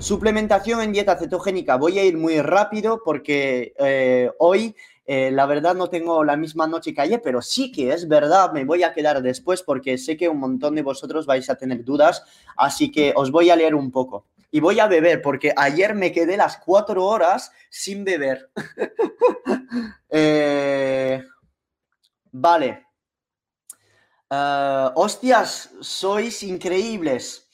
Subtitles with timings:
[0.00, 1.76] Suplementación en dieta cetogénica.
[1.76, 4.74] Voy a ir muy rápido porque eh, hoy
[5.04, 8.50] eh, la verdad no tengo la misma noche que ayer, pero sí que es verdad,
[8.50, 11.84] me voy a quedar después porque sé que un montón de vosotros vais a tener
[11.84, 12.24] dudas,
[12.56, 14.24] así que os voy a leer un poco.
[14.50, 18.50] Y voy a beber porque ayer me quedé las cuatro horas sin beber.
[20.12, 21.22] Eh,
[22.32, 22.84] vale.
[24.96, 27.49] hostias, sois increíbles.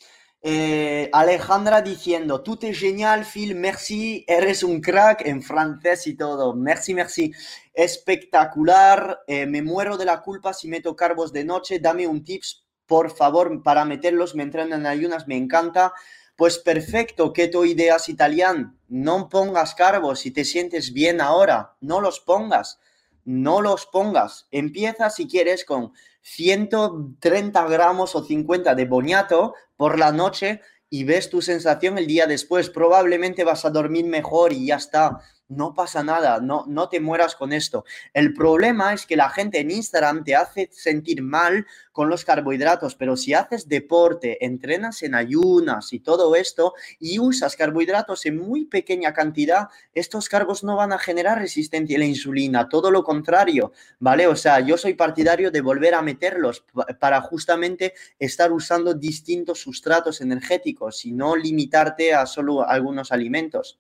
[0.49, 6.55] Eh, Alejandra diciendo, tú te genial, Phil, merci, eres un crack en francés y todo.
[6.55, 7.33] Merci, merci.
[7.75, 9.25] Espectacular.
[9.27, 11.81] Eh, me muero de la culpa si meto carbos de noche.
[11.81, 14.37] Dame un tips, por favor, para meterlos.
[14.37, 15.93] Me entrenan en ayunas, me encanta.
[16.37, 18.79] Pues perfecto, keto ideas italian.
[18.87, 21.75] No pongas carbos si te sientes bien ahora.
[21.81, 22.79] No los pongas.
[23.25, 24.47] No los pongas.
[24.53, 31.31] Empieza si quieres con 130 gramos o 50 de boñato por la noche y ves
[31.31, 32.71] tu sensación el día después.
[32.71, 37.37] Probablemente vas a dormir mejor y ya está no pasa nada, no, no te mueras
[37.37, 37.85] con esto.
[38.13, 42.95] El problema es que la gente en Instagram te hace sentir mal con los carbohidratos,
[42.95, 48.67] pero si haces deporte, entrenas en ayunas y todo esto y usas carbohidratos en muy
[48.67, 53.73] pequeña cantidad, estos carbos no van a generar resistencia a la insulina, todo lo contrario,
[53.99, 54.27] ¿vale?
[54.27, 56.65] O sea, yo soy partidario de volver a meterlos
[57.01, 63.79] para justamente estar usando distintos sustratos energéticos y no limitarte a solo algunos alimentos.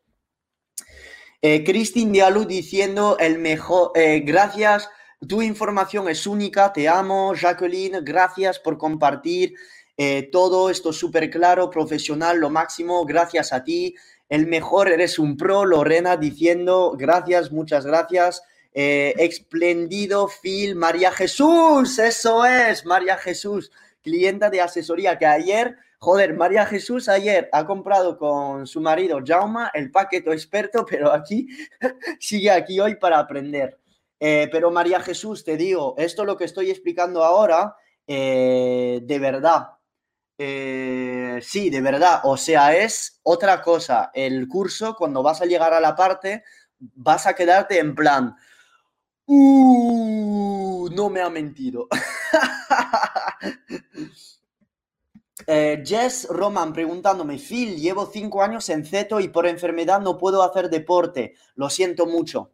[1.48, 4.90] Eh, Christine diciendo el mejor, eh, gracias,
[5.28, 9.54] tu información es única, te amo, Jacqueline, gracias por compartir
[9.96, 13.94] eh, todo esto súper claro, profesional, lo máximo, gracias a ti,
[14.28, 18.42] el mejor, eres un pro, Lorena diciendo gracias, muchas gracias.
[18.74, 23.70] espléndido Phil, María Jesús, eso es, María Jesús,
[24.02, 29.70] clienta de asesoría que ayer Joder, María Jesús ayer ha comprado con su marido Jauma
[29.74, 31.48] el paquete experto, pero aquí
[32.20, 33.78] sigue aquí hoy para aprender.
[34.20, 39.68] Eh, pero María Jesús, te digo, esto lo que estoy explicando ahora, eh, de verdad,
[40.38, 44.10] eh, sí, de verdad, o sea, es otra cosa.
[44.14, 46.44] El curso, cuando vas a llegar a la parte,
[46.78, 48.34] vas a quedarte en plan,
[49.26, 51.88] uh, no me ha mentido.
[55.48, 60.42] Eh, Jess Roman preguntándome, Phil, llevo cinco años en ceto y por enfermedad no puedo
[60.42, 61.34] hacer deporte.
[61.54, 62.50] Lo siento mucho.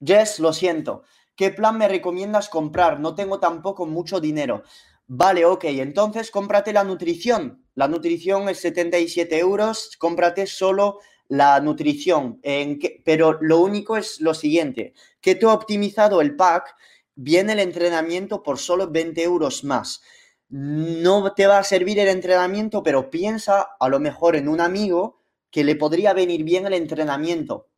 [0.00, 1.02] Jess, lo siento.
[1.36, 3.00] ¿Qué plan me recomiendas comprar?
[3.00, 4.62] No tengo tampoco mucho dinero.
[5.06, 7.64] Vale, ok, entonces cómprate la nutrición.
[7.74, 12.40] La nutrición es 77 euros, cómprate solo la nutrición.
[12.42, 16.74] En pero lo único es lo siguiente, que he optimizado el pack,
[17.14, 20.02] viene el entrenamiento por solo 20 euros más
[20.48, 25.20] no te va a servir el entrenamiento, pero piensa a lo mejor en un amigo
[25.50, 27.68] que le podría venir bien el entrenamiento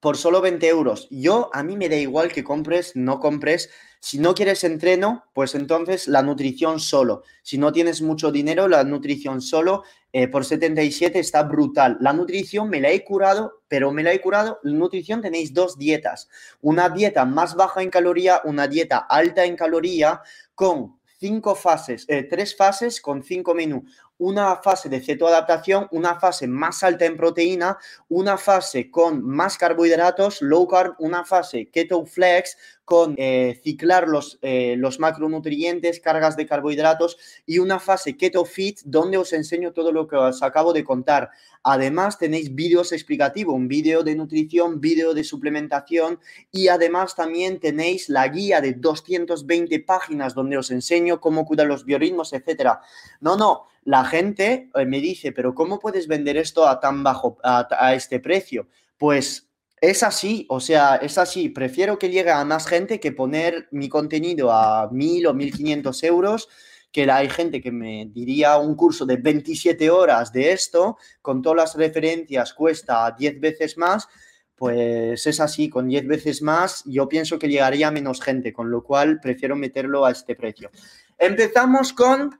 [0.00, 1.08] por solo 20 euros.
[1.10, 3.70] Yo, a mí me da igual que compres, no compres.
[4.00, 7.24] Si no quieres entreno, pues entonces la nutrición solo.
[7.42, 11.98] Si no tienes mucho dinero, la nutrición solo eh, por 77 está brutal.
[12.00, 14.60] La nutrición me la he curado, pero me la he curado.
[14.62, 16.28] La nutrición tenéis dos dietas.
[16.60, 20.20] Una dieta más baja en caloría, una dieta alta en caloría
[20.54, 23.84] con cinco fases, eh, tres fases con cinco menús.
[24.18, 30.42] Una fase de cetoadaptación, una fase más alta en proteína, una fase con más carbohidratos,
[30.42, 32.56] low carb, una fase keto flex
[32.88, 38.80] con eh, ciclar los, eh, los macronutrientes, cargas de carbohidratos y una fase keto fit
[38.82, 41.28] donde os enseño todo lo que os acabo de contar.
[41.62, 46.18] Además tenéis vídeos explicativos, un vídeo de nutrición, vídeo de suplementación
[46.50, 51.84] y además también tenéis la guía de 220 páginas donde os enseño cómo cuidar los
[51.84, 52.80] biorritmos, etcétera.
[53.20, 57.38] No, no, la gente eh, me dice, pero ¿cómo puedes vender esto a tan bajo,
[57.42, 58.68] a, este precio?
[58.98, 59.48] Pues
[59.80, 61.48] es así, o sea, es así.
[61.48, 66.02] Prefiero que llegue a más gente que poner mi contenido a mil o mil quinientos
[66.02, 66.50] euros
[66.92, 71.56] que hay gente que me diría un curso de 27 horas de esto, con todas
[71.56, 74.06] las referencias, cuesta 10 veces más,
[74.54, 78.84] pues es así, con 10 veces más yo pienso que llegaría menos gente, con lo
[78.84, 80.70] cual prefiero meterlo a este precio.
[81.16, 82.38] Empezamos con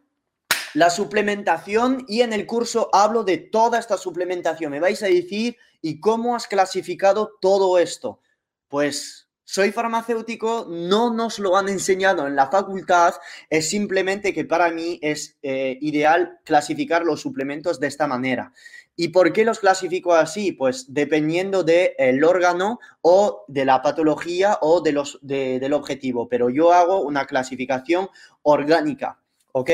[0.75, 4.73] la suplementación y en el curso hablo de toda esta suplementación.
[4.73, 8.21] Me vais a decir, ¿y cómo has clasificado todo esto?
[8.69, 13.15] Pues soy farmacéutico, no nos lo han enseñado en la facultad,
[13.49, 18.53] es simplemente que para mí es eh, ideal clasificar los suplementos de esta manera.
[18.95, 20.53] ¿Y por qué los clasifico así?
[20.53, 26.73] Pues dependiendo del órgano o de la patología o de los, del objetivo, pero yo
[26.73, 28.11] hago una clasificación
[28.43, 29.19] orgánica.
[29.53, 29.71] ¿Ok?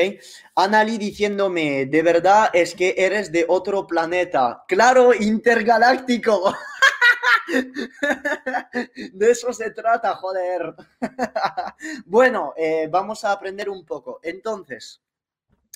[0.55, 4.63] Anali diciéndome, de verdad es que eres de otro planeta.
[4.67, 6.55] Claro, intergaláctico.
[9.13, 10.73] De eso se trata, joder.
[12.05, 14.19] Bueno, eh, vamos a aprender un poco.
[14.23, 15.01] Entonces,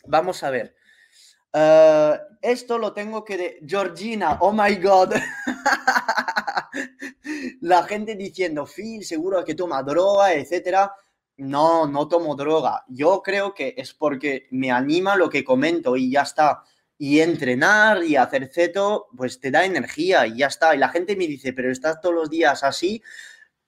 [0.06, 0.76] vamos a ver.
[1.54, 5.14] Eh, esto lo tengo que de Georgina, oh my god.
[7.62, 10.94] La gente diciendo, Phil, seguro que toma droga, etcétera.
[11.40, 12.84] No, no tomo droga.
[12.88, 16.64] Yo creo que es porque me anima lo que comento y ya está.
[16.98, 20.76] Y entrenar y hacer ceto, pues te da energía y ya está.
[20.76, 23.02] Y la gente me dice, pero estás todos los días así.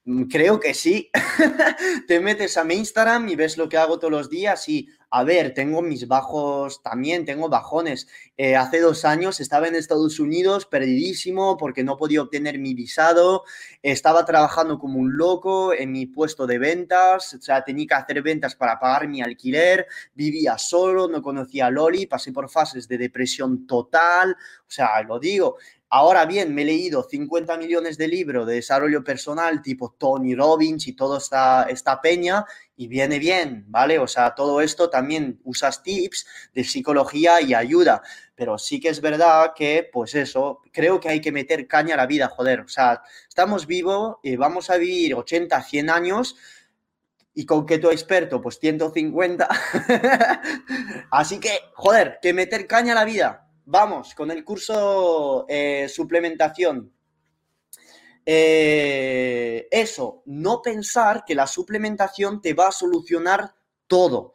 [0.04, 1.10] Mm, creo que sí.
[2.06, 5.24] te metes a mi Instagram y ves lo que hago todos los días y a
[5.24, 8.08] ver, tengo mis bajos también, tengo bajones.
[8.38, 13.44] Eh, hace dos años estaba en Estados Unidos perdidísimo porque no podía obtener mi visado.
[13.82, 17.34] Estaba trabajando como un loco en mi puesto de ventas.
[17.34, 19.86] O sea, tenía que hacer ventas para pagar mi alquiler.
[20.14, 22.06] Vivía solo, no conocía a Loli.
[22.06, 24.34] Pasé por fases de depresión total.
[24.66, 25.58] O sea, lo digo.
[25.94, 30.86] Ahora bien, me he leído 50 millones de libros de desarrollo personal tipo Tony Robbins
[30.86, 33.98] y toda esta, esta peña y viene bien, ¿vale?
[33.98, 38.00] O sea, todo esto también usas tips de psicología y ayuda,
[38.34, 41.98] pero sí que es verdad que, pues eso, creo que hay que meter caña a
[41.98, 46.36] la vida, joder, o sea, estamos vivos y vamos a vivir 80, 100 años
[47.34, 49.46] y con que tu experto, pues 150.
[51.10, 56.92] Así que, joder, que meter caña a la vida vamos con el curso eh, suplementación.
[58.24, 63.54] Eh, eso, no pensar que la suplementación te va a solucionar
[63.86, 64.34] todo.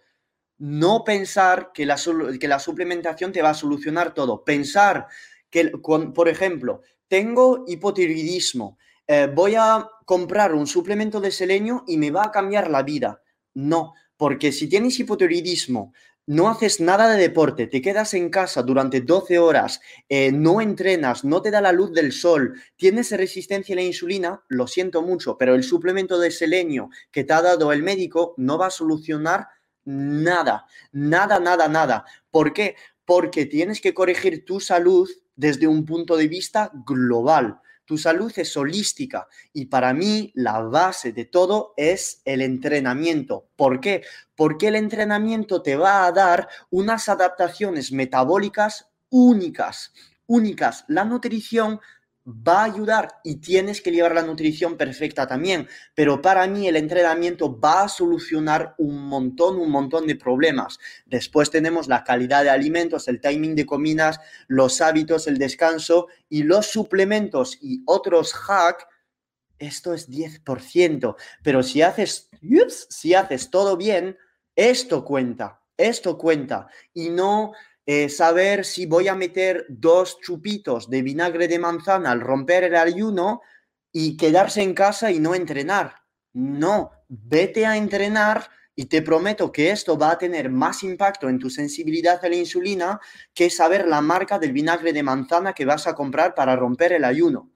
[0.57, 1.97] No pensar que la,
[2.39, 4.43] que la suplementación te va a solucionar todo.
[4.43, 5.05] Pensar
[5.51, 5.69] que,
[6.15, 12.23] por ejemplo, tengo hipotiroidismo, eh, voy a comprar un suplemento de selenio y me va
[12.23, 13.21] a cambiar la vida.
[13.53, 15.93] No, porque si tienes hipotiroidismo,
[16.27, 19.79] no haces nada de deporte, te quedas en casa durante 12 horas,
[20.09, 24.43] eh, no entrenas, no te da la luz del sol, tienes resistencia a la insulina,
[24.49, 28.57] lo siento mucho, pero el suplemento de selenio que te ha dado el médico no
[28.57, 29.47] va a solucionar
[29.85, 32.05] nada, nada, nada, nada.
[32.29, 32.75] ¿Por qué?
[33.05, 37.61] Porque tienes que corregir tu salud desde un punto de vista global.
[37.87, 43.47] Tu salud es holística y para mí la base de todo es el entrenamiento.
[43.55, 44.03] ¿Por qué?
[44.35, 49.93] Porque el entrenamiento te va a dar unas adaptaciones metabólicas únicas,
[50.25, 50.83] únicas.
[50.89, 51.79] La nutrición
[52.27, 56.75] va a ayudar y tienes que llevar la nutrición perfecta también, pero para mí el
[56.75, 60.77] entrenamiento va a solucionar un montón, un montón de problemas.
[61.05, 66.43] Después tenemos la calidad de alimentos, el timing de comidas, los hábitos, el descanso y
[66.43, 68.85] los suplementos y otros hacks.
[69.57, 72.29] Esto es 10%, pero si haces,
[72.89, 74.17] si haces todo bien,
[74.55, 77.53] esto cuenta, esto cuenta y no
[77.89, 82.75] eh, saber si voy a meter dos chupitos de vinagre de manzana al romper el
[82.75, 83.41] ayuno
[83.93, 85.95] y quedarse en casa y no entrenar.
[86.33, 91.39] No, vete a entrenar y te prometo que esto va a tener más impacto en
[91.39, 92.99] tu sensibilidad a la insulina
[93.33, 97.05] que saber la marca del vinagre de manzana que vas a comprar para romper el
[97.05, 97.49] ayuno.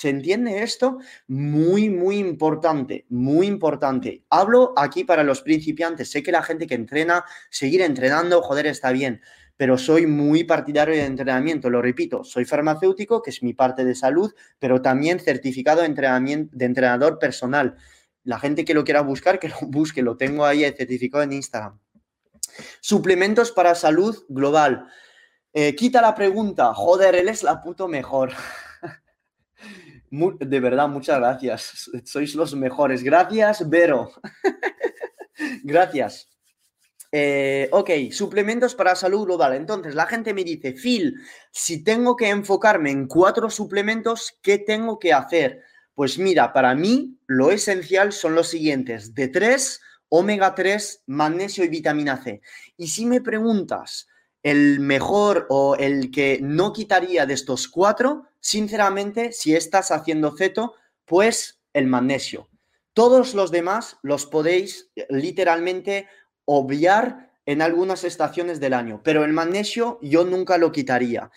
[0.00, 0.96] ¿Se entiende esto?
[1.28, 4.24] Muy, muy importante, muy importante.
[4.30, 6.10] Hablo aquí para los principiantes.
[6.10, 9.20] Sé que la gente que entrena, seguir entrenando, joder, está bien,
[9.58, 11.68] pero soy muy partidario de entrenamiento.
[11.68, 16.56] Lo repito, soy farmacéutico, que es mi parte de salud, pero también certificado de, entrenamiento,
[16.56, 17.76] de entrenador personal.
[18.24, 21.78] La gente que lo quiera buscar, que lo busque, lo tengo ahí certificado en Instagram.
[22.80, 24.86] Suplementos para salud global.
[25.52, 28.32] Eh, quita la pregunta, joder, él es la puto mejor.
[30.10, 31.90] de verdad, muchas gracias.
[32.04, 33.02] Sois los mejores.
[33.02, 34.10] Gracias, Vero.
[35.62, 36.28] gracias.
[37.12, 39.54] Eh, ok, suplementos para salud global.
[39.54, 41.14] Entonces, la gente me dice, Phil,
[41.50, 45.62] si tengo que enfocarme en cuatro suplementos, ¿qué tengo que hacer?
[45.94, 51.68] Pues mira, para mí lo esencial son los siguientes, de 3, omega 3, magnesio y
[51.68, 52.40] vitamina C.
[52.76, 54.06] Y si me preguntas
[54.42, 60.74] el mejor o el que no quitaría de estos cuatro, sinceramente, si estás haciendo ceto,
[61.04, 62.48] pues el magnesio.
[62.94, 66.08] Todos los demás los podéis literalmente
[66.44, 71.30] obviar en algunas estaciones del año, pero el magnesio yo nunca lo quitaría.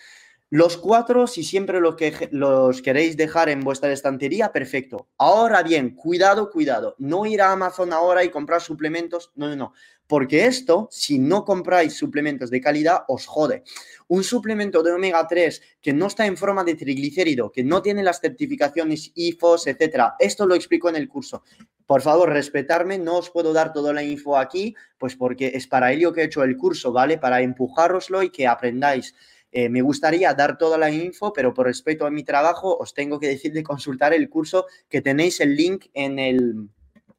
[0.54, 5.08] Los cuatro, si siempre los, que, los queréis dejar en vuestra estantería, perfecto.
[5.18, 6.94] Ahora bien, cuidado, cuidado.
[6.98, 9.32] No ir a Amazon ahora y comprar suplementos.
[9.34, 9.72] No, no, no.
[10.06, 13.64] Porque esto, si no compráis suplementos de calidad, os jode.
[14.06, 18.04] Un suplemento de omega 3 que no está en forma de triglicérido, que no tiene
[18.04, 20.14] las certificaciones IFOS, etcétera.
[20.20, 21.42] Esto lo explico en el curso.
[21.84, 25.90] Por favor, respetarme, no os puedo dar toda la info aquí, pues porque es para
[25.90, 27.18] ello que he hecho el curso, ¿vale?
[27.18, 29.16] Para empujároslo y que aprendáis.
[29.56, 33.20] Eh, me gustaría dar toda la info, pero por respeto a mi trabajo os tengo
[33.20, 36.68] que decir de consultar el curso que tenéis el link en el...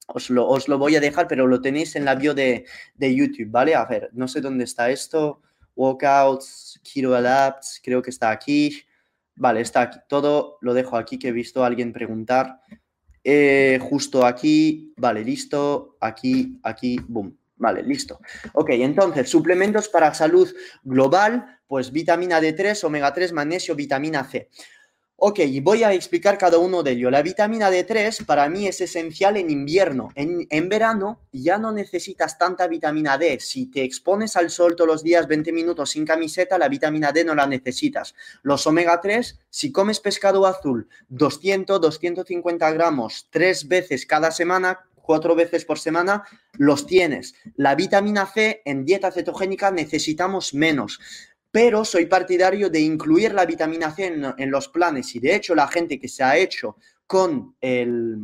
[0.07, 2.65] Os lo, os lo voy a dejar, pero lo tenéis en la bio de,
[2.95, 3.73] de YouTube, ¿vale?
[3.73, 5.41] A ver, no sé dónde está esto.
[5.77, 8.81] Walkouts, Keto Adapts, creo que está aquí.
[9.37, 9.99] Vale, está aquí.
[10.09, 12.59] Todo lo dejo aquí que he visto a alguien preguntar.
[13.23, 15.95] Eh, justo aquí, vale, listo.
[16.01, 17.37] Aquí, aquí, boom.
[17.57, 18.19] Vale, listo.
[18.53, 24.49] Ok, entonces, suplementos para salud global, pues vitamina D3, omega 3, magnesio, vitamina C.
[25.17, 27.09] Ok, voy a explicar cada uno de ellos.
[27.09, 30.09] La vitamina D3 para mí es esencial en invierno.
[30.13, 33.39] En, en, verano ya no necesitas tanta vitamina D.
[33.39, 37.23] Si te expones al sol todos los días 20 minutos sin camiseta, la vitamina D
[37.23, 38.13] no la necesitas.
[38.43, 45.35] Los omega 3, si comes pescado azul 200, 250 gramos tres veces cada semana, cuatro
[45.35, 47.35] veces por semana, los tienes.
[47.55, 50.99] La vitamina C en dieta cetogénica necesitamos menos.
[51.51, 54.07] Pero soy partidario de incluir la vitamina C
[54.37, 56.75] en, los planes y de hecho la gente que se ha hecho
[57.07, 58.17] con el,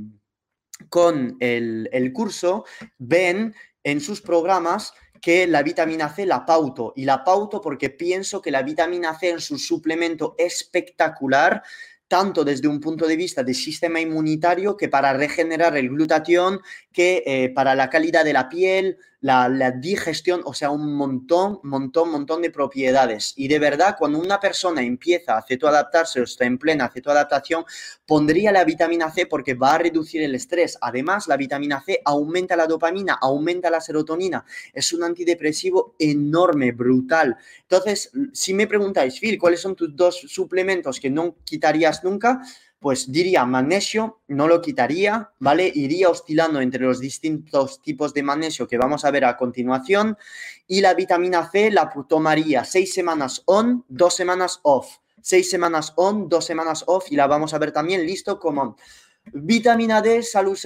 [0.90, 2.66] con el, el curso
[2.98, 8.42] ven en sus programas que la vitamina C la pauto y la pauto porque pienso
[8.42, 11.64] que la vitamina C en su suplemento espectacular
[12.12, 16.60] tanto desde un punto de vista del sistema inmunitario que para regenerar el glutatión,
[16.92, 22.12] que eh, para la calidad de la piel, la, digestión, o sea, un montón, montón,
[22.12, 23.34] montón de propiedades.
[23.36, 27.64] Y de verdad, cuando una persona empieza a cetoadaptarse o está en plena cetoadaptación,
[28.06, 30.78] pondría la vitamina C porque va a reducir el estrés.
[30.82, 34.44] Además, la vitamina C aumenta la dopamina, aumenta la serotonina.
[34.74, 37.38] Es un antidepresivo enorme, brutal.
[37.62, 42.42] Entonces, si me preguntáis, Phil, ¿cuáles son tus dos suplementos que no quitarías nunca?
[42.82, 45.72] Pues diría magnesio, no lo quitaría, ¿vale?
[45.74, 50.18] Iría oscilando entre los distintos tipos de magnesio que vamos a ver a continuación
[50.66, 54.98] y la vitamina C la tomaría seis semanas on, dos semanas off.
[55.22, 58.76] Seis semanas on, dos semanas off y la vamos a ver también listo como
[59.34, 60.58] Vitamina D, salud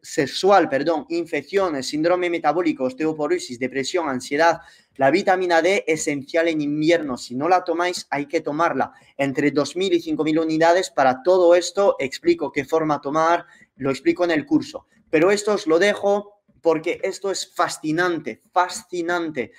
[0.00, 4.60] sexual, perdón, infecciones, síndrome metabólico, osteoporosis, depresión, ansiedad.
[4.96, 7.18] La vitamina D esencial en invierno.
[7.18, 8.92] Si no la tomáis, hay que tomarla.
[9.16, 10.90] Entre 2.000 y 5.000 unidades.
[10.90, 13.44] Para todo esto, explico qué forma tomar,
[13.76, 14.86] lo explico en el curso.
[15.10, 19.52] Pero esto os lo dejo porque esto es fascinante, fascinante.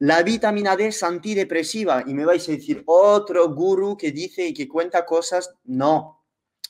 [0.00, 4.54] La vitamina D es antidepresiva y me vais a decir, otro guru que dice y
[4.54, 5.54] que cuenta cosas.
[5.64, 6.17] No,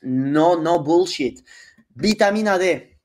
[0.03, 1.45] no, no bullshit.
[1.95, 2.97] Vitamina D.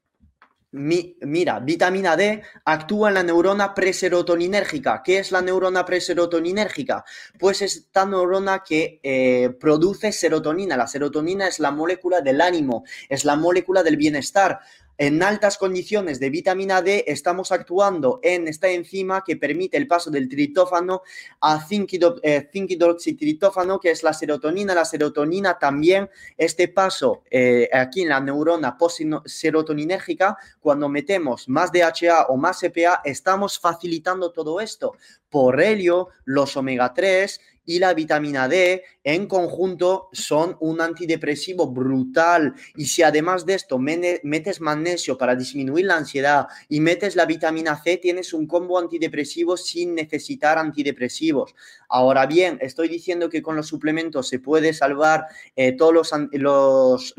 [0.71, 5.01] mira, vitamina D actúa en la neurona preserotoninérgica.
[5.03, 7.03] ¿Qué es la neurona preserotoninérgica?
[7.37, 10.77] Pues es esta neurona que eh, produce serotonina.
[10.77, 14.59] La serotonina es la molécula del ánimo, es la molécula del bienestar
[14.97, 20.11] en altas condiciones de vitamina D estamos actuando en esta enzima que permite el paso
[20.11, 21.01] del tritófano
[21.41, 24.75] a 5-hidroxitritófano, eh, que es la serotonina.
[24.75, 28.77] La serotonina también, este paso eh, aquí en la neurona
[29.25, 34.95] serotoninérgica, cuando metemos más DHA o más EPA, estamos facilitando todo esto.
[35.29, 42.53] Por ello, los omega 3 y la vitamina D en conjunto son un antidepresivo brutal.
[42.75, 47.81] Y si además de esto metes magnesio para disminuir la ansiedad y metes la vitamina
[47.81, 51.55] C, tienes un combo antidepresivo sin necesitar antidepresivos.
[51.89, 57.13] Ahora bien, estoy diciendo que con los suplementos se puede salvar eh, todos los,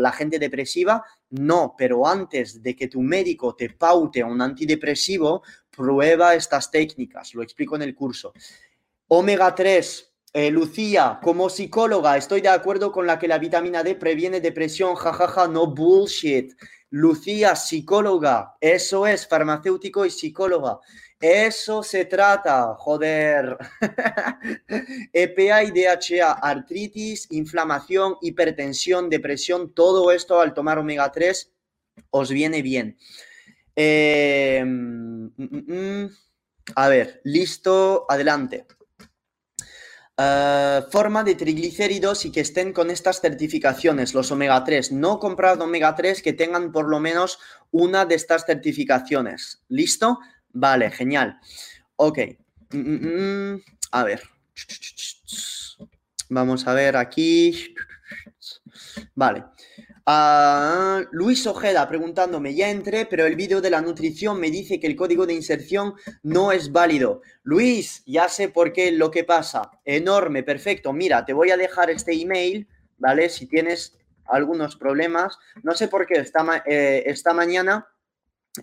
[0.00, 1.04] la gente depresiva.
[1.30, 5.42] No, pero antes de que tu médico te paute un antidepresivo,
[5.76, 7.34] prueba estas técnicas.
[7.34, 8.32] Lo explico en el curso.
[9.08, 10.12] Omega 3.
[10.32, 14.94] Eh, Lucía, como psicóloga, estoy de acuerdo con la que la vitamina D previene depresión.
[14.94, 16.52] Jajaja, no bullshit.
[16.90, 18.56] Lucía, psicóloga.
[18.60, 20.78] Eso es, farmacéutico y psicóloga.
[21.20, 23.56] Eso se trata, joder.
[25.12, 31.50] EPA y DHA, artritis, inflamación, hipertensión, depresión, todo esto al tomar omega 3
[32.10, 32.98] os viene bien.
[33.74, 36.10] Eh, mm, mm, mm.
[36.74, 38.66] a ver, listo, adelante.
[40.18, 44.92] Eh, forma de triglicéridos y que estén con estas certificaciones, los omega 3.
[44.92, 47.38] No comprad omega 3 que tengan por lo menos
[47.70, 49.62] una de estas certificaciones.
[49.68, 50.18] ¿Listo?
[50.52, 51.38] Vale, genial.
[51.96, 52.18] Ok.
[52.72, 53.62] Mm, mm, mm.
[53.92, 54.22] A ver.
[56.30, 57.74] Vamos a ver aquí.
[59.14, 59.44] Vale.
[60.08, 64.86] Ah, Luis Ojeda preguntándome, ya entré, pero el vídeo de la nutrición me dice que
[64.86, 67.22] el código de inserción no es válido.
[67.42, 69.68] Luis, ya sé por qué lo que pasa.
[69.84, 70.92] Enorme, perfecto.
[70.92, 73.28] Mira, te voy a dejar este email, ¿vale?
[73.28, 73.96] Si tienes
[74.26, 75.38] algunos problemas.
[75.64, 77.88] No sé por qué esta, eh, esta mañana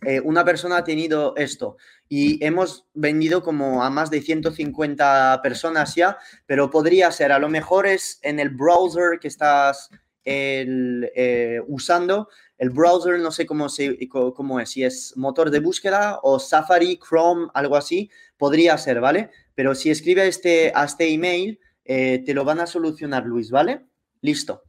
[0.01, 1.77] eh, una persona ha tenido esto
[2.09, 7.49] y hemos vendido como a más de 150 personas ya, pero podría ser, a lo
[7.49, 9.89] mejor es en el browser que estás
[10.23, 15.59] el, eh, usando el browser, no sé cómo, se, cómo es, si es motor de
[15.59, 19.31] búsqueda o Safari, Chrome, algo así, podría ser, ¿vale?
[19.55, 23.85] Pero si escribe este, este email, eh, te lo van a solucionar, Luis, ¿vale?
[24.21, 24.63] Listo.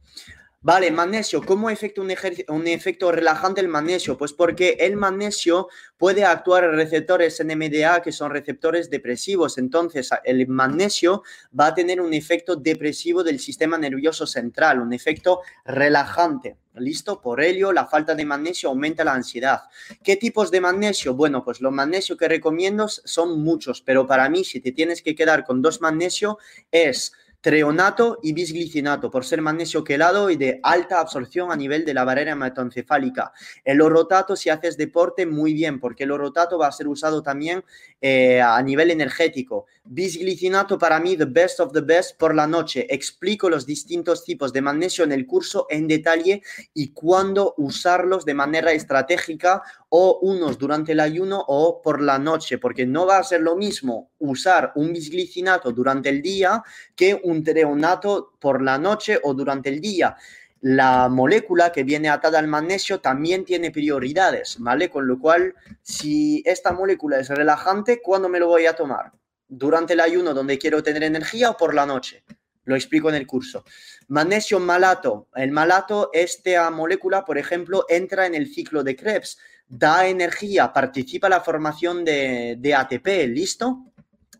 [0.65, 2.11] Vale, magnesio, ¿cómo efecto un,
[2.47, 4.17] un, efecto relajante el magnesio?
[4.17, 9.59] Pues porque el magnesio puede actuar en receptores NMDA que son receptores depresivos.
[9.59, 11.21] Entonces, el magnesio
[11.57, 16.57] va a tener un efecto depresivo del sistema nervioso central, un efecto relajante.
[16.73, 17.21] ¿Listo?
[17.21, 19.61] Por ello, la falta de magnesio aumenta la ansiedad.
[20.03, 21.13] ¿Qué tipos de magnesio?
[21.13, 25.13] Bueno, pues los magnesios que recomiendo son muchos, pero para mí, si te tienes que
[25.13, 26.39] quedar con dos magnesio,
[26.71, 27.13] es
[27.45, 32.03] treonato y bisglicinato, por ser magnesio quelado y de alta absorción a nivel de la
[32.03, 33.33] barrera hematoencefálica.
[33.63, 37.63] El orotato, si haces deporte, muy bien, porque el orotato va a ser usado también
[38.01, 39.67] eh, a nivel energético.
[39.83, 42.87] Bisglicinato, para mí, the best of the best por la noche.
[42.89, 46.41] Explico los distintos tipos de magnesio en el curso en detalle
[46.73, 52.57] y cuándo usarlos de manera estratégica o unos durante el ayuno o por la noche,
[52.57, 56.63] porque no va a ser lo mismo usar un bisglicinato durante el día
[56.95, 60.15] que un treonato por la noche o durante el día.
[60.61, 64.89] La molécula que viene atada al magnesio también tiene prioridades, ¿vale?
[64.89, 69.11] Con lo cual, si esta molécula es relajante, ¿cuándo me lo voy a tomar?
[69.47, 72.23] ¿Durante el ayuno donde quiero tener energía o por la noche?
[72.63, 73.63] Lo explico en el curso.
[74.07, 75.27] Magnesio malato.
[75.35, 81.27] El malato, esta molécula, por ejemplo, entra en el ciclo de Krebs da energía, participa
[81.27, 83.85] en la formación de, de ATP, ¿listo?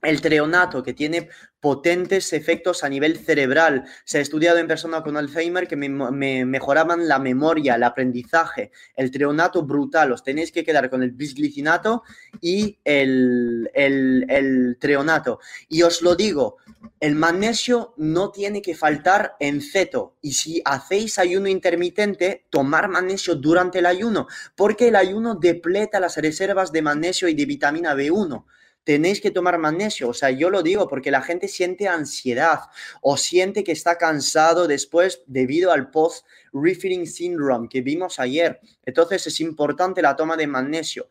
[0.06, 3.86] El treonato, que tiene potentes efectos a nivel cerebral.
[4.04, 8.72] Se ha estudiado en personas con Alzheimer que me, mejoraban la memoria, el aprendizaje.
[8.96, 10.12] El treonato brutal.
[10.12, 12.04] Os tenéis que quedar con el bisglicinato
[12.40, 15.40] y el, el, el treonato.
[15.68, 16.58] Y os lo digo,
[17.00, 20.18] el magnesio no tiene que faltar en ceto.
[20.22, 26.18] Y si hacéis ayuno intermitente, tomar magnesio durante el ayuno, porque el ayuno depleta las
[26.18, 28.46] reservas de magnesio y de vitamina B1
[28.86, 30.08] tenéis que tomar magnesio.
[30.08, 32.62] O sea, yo lo digo porque la gente siente ansiedad
[33.02, 38.62] o siente que está cansado después debido al post-refilling syndrome que vimos ayer.
[38.86, 41.10] Entonces es importante la toma de magnesio.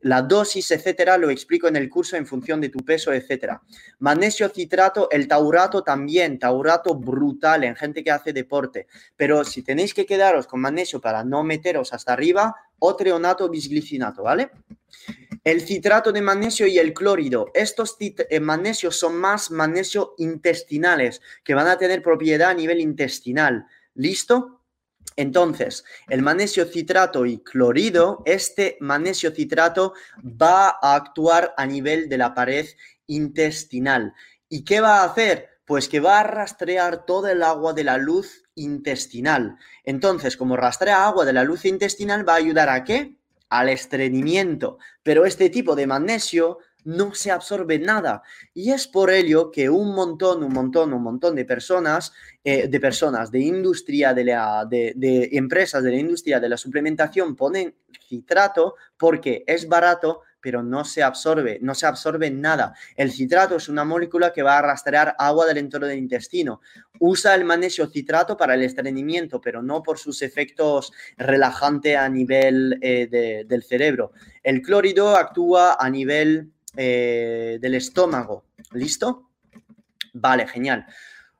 [0.00, 3.62] La dosis, etcétera, lo explico en el curso en función de tu peso, etcétera.
[4.00, 8.86] Magnesio citrato, el taurato también, taurato brutal en gente que hace deporte.
[9.16, 14.24] Pero si tenéis que quedaros con magnesio para no meteros hasta arriba, o treonato bisglicinato,
[14.24, 14.50] ¿vale?
[15.44, 17.50] El citrato de magnesio y el clórido.
[17.52, 23.66] Estos eh, magnesios son más magnesio intestinales, que van a tener propiedad a nivel intestinal.
[23.94, 24.62] ¿Listo?
[25.16, 29.92] Entonces, el magnesio citrato y clorido, este magnesio citrato
[30.24, 32.66] va a actuar a nivel de la pared
[33.06, 34.14] intestinal.
[34.48, 35.50] ¿Y qué va a hacer?
[35.66, 39.58] Pues que va a rastrear todo el agua de la luz intestinal.
[39.84, 43.18] Entonces, como rastrea agua de la luz intestinal, va a ayudar a qué?
[43.58, 48.22] Al estreñimiento, pero este tipo de magnesio no se absorbe nada.
[48.52, 52.12] Y es por ello que un montón, un montón, un montón de personas,
[52.44, 57.34] eh, de personas de industria, de, la, de, empresas de la industria de la suplementación
[57.34, 57.74] ponen
[58.06, 62.74] citrato porque es barato, pero no se absorbe, no se absorbe nada.
[62.96, 66.60] El citrato es una molécula que va a rastrear agua del entorno del intestino.
[66.98, 72.78] Usa el magnesio citrato para el estreñimiento, pero no por sus efectos relajantes a nivel
[72.82, 74.12] eh, del cerebro.
[74.42, 78.44] El clórido actúa a nivel eh, del estómago.
[78.72, 79.30] ¿Listo?
[80.12, 80.84] Vale, genial.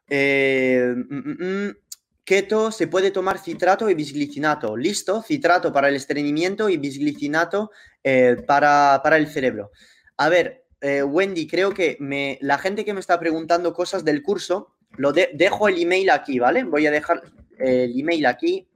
[0.09, 1.77] Eh, mm, mm, mm.
[2.25, 4.77] Keto se puede tomar citrato y bisglicinato.
[4.77, 7.71] Listo, citrato para el estreñimiento y bisglicinato
[8.03, 9.71] eh, para, el cerebro.
[10.17, 14.23] A ver, eh, Wendy, creo que me, la gente que me está preguntando cosas del
[14.23, 16.65] curso, lo dejo el email aquí, ¿vale?
[16.65, 17.23] Voy a dejar
[17.59, 18.69] el email aquí.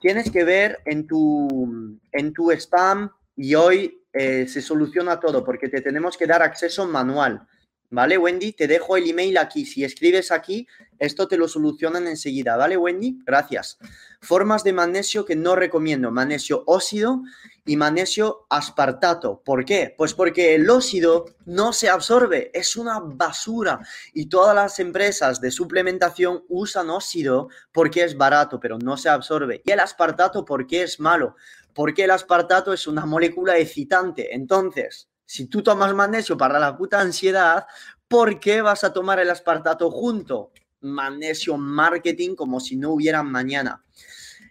[0.00, 5.68] Tienes que ver en tu, en tu spam y hoy eh, se soluciona todo porque
[5.68, 7.46] te tenemos que dar acceso manual.
[7.90, 8.52] ¿Vale, Wendy?
[8.52, 9.64] Te dejo el email aquí.
[9.64, 12.54] Si escribes aquí, esto te lo solucionan enseguida.
[12.54, 13.18] ¿Vale, Wendy?
[13.24, 13.78] Gracias.
[14.20, 16.10] Formas de magnesio que no recomiendo.
[16.10, 17.22] Magnesio óxido
[17.64, 19.40] y magnesio aspartato.
[19.42, 19.94] ¿Por qué?
[19.96, 22.50] Pues porque el óxido no se absorbe.
[22.52, 23.80] Es una basura.
[24.12, 29.62] Y todas las empresas de suplementación usan óxido porque es barato, pero no se absorbe.
[29.64, 31.36] Y el aspartato porque es malo.
[31.72, 34.34] Porque el aspartato es una molécula excitante.
[34.34, 37.66] Entonces, si tú tomas magnesio para la puta ansiedad,
[38.08, 40.52] ¿por qué vas a tomar el aspartato junto?
[40.80, 43.84] Magnesio marketing como si no hubiera mañana.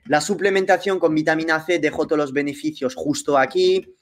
[0.06, 3.97] La suplementación con vitamina C, dejo todos los beneficios justo aquí.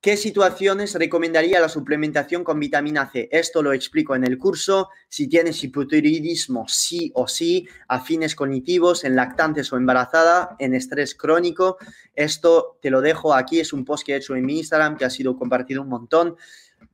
[0.00, 3.28] ¿Qué situaciones recomendaría la suplementación con vitamina C?
[3.32, 4.90] Esto lo explico en el curso.
[5.08, 11.78] Si tienes hipotiroidismo, sí o sí, afines cognitivos, en lactantes o embarazada, en estrés crónico.
[12.14, 15.06] Esto te lo dejo aquí, es un post que he hecho en mi Instagram que
[15.06, 16.36] ha sido compartido un montón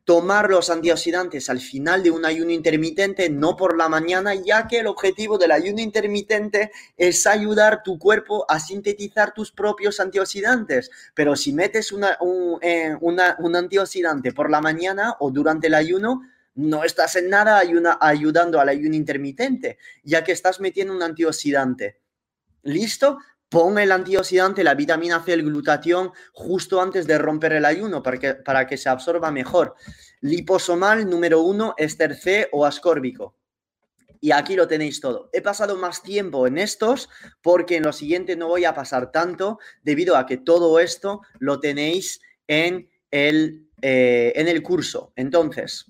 [0.05, 4.81] tomar los antioxidantes al final de un ayuno intermitente, no por la mañana, ya que
[4.81, 10.91] el objetivo del ayuno intermitente es ayudar tu cuerpo a sintetizar tus propios antioxidantes.
[11.15, 12.05] Pero si metes un,
[12.63, 12.97] eh,
[13.55, 16.23] antioxidante por la mañana o durante el ayuno,
[16.55, 17.63] no estás en nada
[18.01, 21.99] ayudando al ayuno intermitente, ya que estás metiendo un antioxidante.
[22.65, 23.19] ¿Listo?
[23.53, 28.19] Pon el antioxidante, la vitamina C, el glutatión, justo antes de romper el ayuno para
[28.19, 29.75] que, para que se absorba mejor.
[30.23, 33.37] Liposomal número uno, ester C o ascórbico.
[34.23, 35.29] Y aquí lo tenéis todo.
[35.35, 37.11] He pasado más tiempo en estos
[37.43, 41.61] porque en lo siguiente no voy a pasar tanto debido a que todo esto lo
[41.61, 45.13] tenéis en el, eh, en el curso.
[45.15, 45.85] Entonces,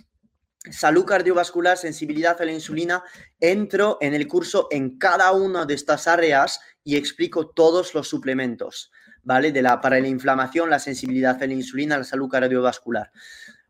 [0.68, 3.04] salud cardiovascular, sensibilidad a la insulina,
[3.38, 8.90] entro en el curso en cada una de estas áreas y explico todos los suplementos,
[9.22, 9.52] ¿vale?
[9.52, 13.10] De la, para la inflamación, la sensibilidad a la insulina, la salud cardiovascular.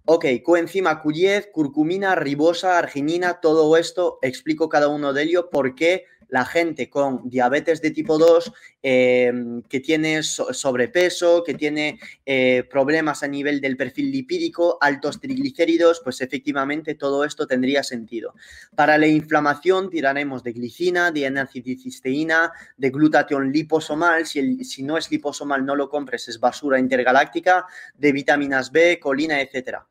[0.05, 6.07] Ok, coenzima Q10, curcumina, ribosa, arginina, todo esto, explico cada uno de ellos, por qué
[6.33, 13.23] la gente con diabetes de tipo 2, em, que tiene sobrepeso, que tiene eh, problemas
[13.23, 18.35] a nivel del perfil lipídico, altos triglicéridos, pues efectivamente todo esto tendría sentido.
[18.75, 25.11] Para la inflamación tiraremos de glicina, de N-aceticisteína, de glutatión liposomal, si, si no es
[25.11, 27.66] liposomal no lo compres, es basura intergaláctica,
[27.99, 29.87] de vitaminas B, colina, etcétera.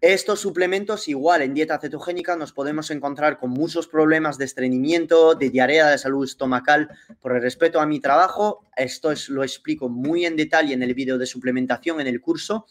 [0.00, 5.50] Estos suplementos, igual en dieta cetogénica, nos podemos encontrar con muchos problemas de estreñimiento, de
[5.50, 6.88] diarrea, de salud estomacal.
[7.20, 10.94] Por el respeto a mi trabajo, esto es, lo explico muy en detalle en el
[10.94, 12.66] vídeo de suplementación en el curso.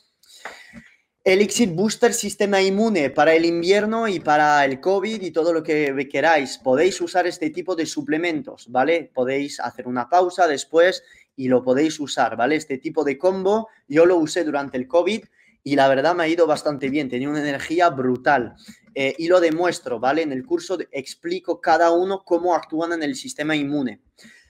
[1.23, 6.07] Elixir Booster Sistema Inmune para el invierno y para el COVID y todo lo que
[6.11, 6.59] queráis.
[6.59, 9.09] Podéis usar este tipo de suplementos, ¿vale?
[9.11, 11.03] Podéis hacer una pausa después
[11.35, 12.55] y lo podéis usar, ¿vale?
[12.55, 15.23] Este tipo de combo yo lo usé durante el COVID
[15.67, 18.55] y la verdad me ha ido bastante bien, tenía una energía brutal.
[18.93, 20.21] Eh, y lo demuestro, ¿vale?
[20.21, 23.99] En el curso explico cada uno cómo actúan en el sistema inmune.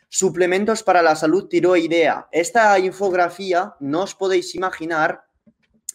[0.10, 2.28] Suplementos para la salud tiroidea.
[2.34, 5.24] Esta infografía no os podéis imaginar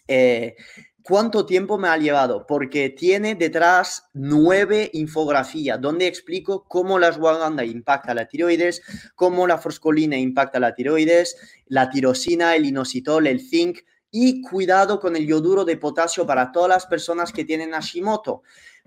[0.09, 0.56] eh,
[1.02, 7.66] cuánto tiempo me ha llevado, porque tiene detrás nueve infografías donde explico cómo la ashwagandha
[7.66, 8.80] impacta la tiroides,
[9.14, 13.80] cómo la froscolina impacta la tiroides, la tirosina, el inositol, el zinc,
[14.11, 18.42] y cuidado con el yoduro de potasio para todas las personas que tienen Hashimoto,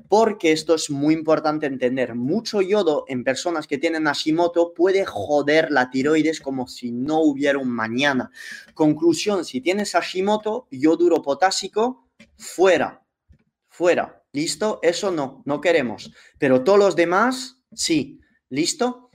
[0.09, 2.15] porque esto es muy importante entender.
[2.15, 7.59] Mucho yodo en personas que tienen Hashimoto puede joder la tiroides como si no hubiera
[7.59, 8.31] un mañana.
[8.73, 12.07] Conclusión, si tienes Hashimoto, yoduro potásico,
[12.37, 13.05] fuera,
[13.67, 14.19] fuera.
[14.33, 14.79] ¿Listo?
[14.81, 16.11] Eso no, no queremos.
[16.39, 18.19] Pero todos los demás, sí.
[18.49, 19.11] ¿Listo?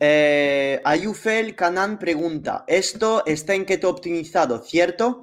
[0.00, 5.20] Eh, Ayufel Canan pregunta, ¿esto está en keto optimizado, cierto?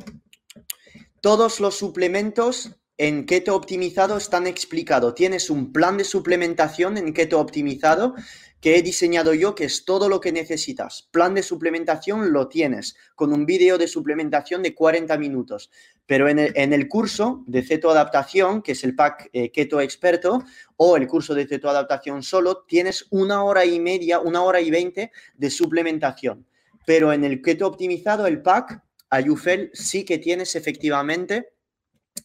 [1.22, 5.16] Todos los suplementos en keto optimizado están explicados.
[5.16, 8.16] Tienes un plan de suplementación en keto optimizado
[8.62, 11.10] que he diseñado yo, que es todo lo que necesitas.
[11.12, 15.72] Plan de suplementación lo tienes, con un vídeo de suplementación de 40 minutos.
[16.06, 20.44] Pero en el, curso de cetoadaptación, que es el pack eh, Keto Experto,
[20.78, 25.12] o el curso de cetoadaptación solo, tienes una hora y media, una hora y veinte
[25.36, 26.46] de suplementación.
[26.86, 31.54] Pero en el Keto Optimizado, el pack, Ayufel, sí que tienes efectivamente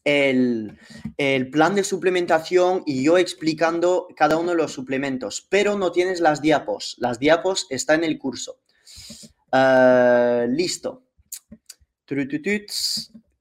[0.05, 0.79] el,
[1.51, 6.41] plan de suplementación y yo explicando cada uno de los suplementos, pero no tienes las
[6.41, 6.97] diapos.
[6.99, 8.59] Las diapos están en el curso.
[9.53, 11.03] Uh, listo.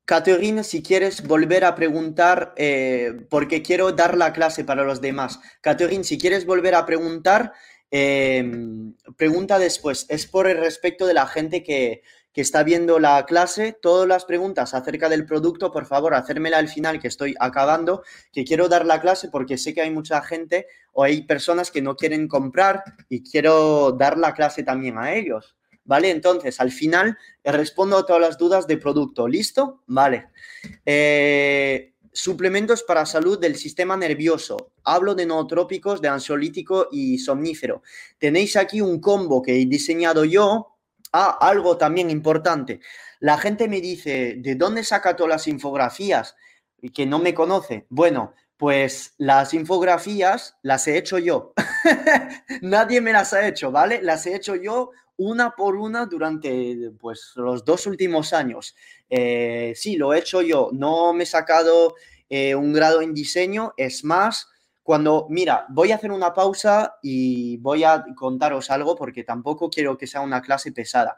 [0.06, 5.40] Catherine, si quieres volver a preguntar, eh, porque quiero dar la clase para los demás.
[5.62, 7.54] Catherine, si quieres volver a preguntar,
[7.90, 10.06] em, pregunta después.
[10.10, 12.04] Es por el respecto de la gente que,
[12.36, 16.68] que está viendo la clase, todas las preguntas acerca del producto, por favor, hacérmela al
[16.68, 20.68] final que estoy acabando, que quiero dar la clase porque sé que hay mucha gente
[20.92, 25.56] o hay personas que no quieren comprar y quiero dar la clase también a ellos.
[25.86, 26.10] ¿Vale?
[26.10, 29.28] Entonces, al final respondo a todas las dudas de producto.
[29.28, 29.84] ¿Listo?
[29.86, 30.30] Vale.
[30.84, 34.72] Eh, suplementos para salud del sistema nervioso.
[34.84, 37.84] Hablo de nootrópicos, de ansiolítico y somnífero.
[38.18, 40.75] Tenéis aquí un combo que he diseñado yo.
[41.24, 42.80] Algo también importante.
[43.20, 46.36] La gente me dice, ¿de dónde saca todas las infografías?
[46.82, 47.86] Y que no me conoce.
[47.90, 51.54] Bueno, pues las infografías las he hecho yo.
[52.62, 54.02] Nadie me las ha hecho, ¿vale?
[54.02, 58.76] Las he hecho yo una por una durante pues, los dos últimos años.
[59.10, 60.70] Eh, sí, lo he hecho yo.
[60.74, 61.96] No me he sacado
[62.30, 63.74] eh, un grado en diseño.
[63.78, 64.50] Es más,
[64.86, 69.98] cuando, mira, voy a hacer una pausa y voy a contaros algo porque tampoco quiero
[69.98, 71.18] que sea una clase pesada.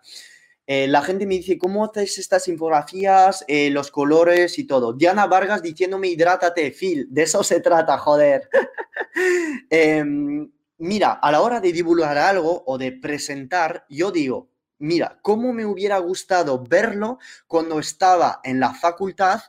[0.65, 4.93] Eh, la gente me dice, ¿cómo haces estas infografías, los colores y todo?
[4.93, 8.49] Diana Vargas diciéndome, hidrátate, Phil, de eso se trata, joder.
[9.69, 14.49] Em, mira, a la hora de divulgar algo o de presentar, yo digo,
[14.79, 19.41] mira, cómo me hubiera gustado verlo cuando estaba en la facultad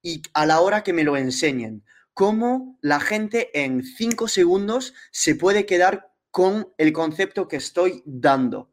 [0.00, 1.84] y a la hora que me lo enseñen.
[2.18, 8.72] Cómo la gente en cinco segundos se puede quedar con el concepto que estoy dando.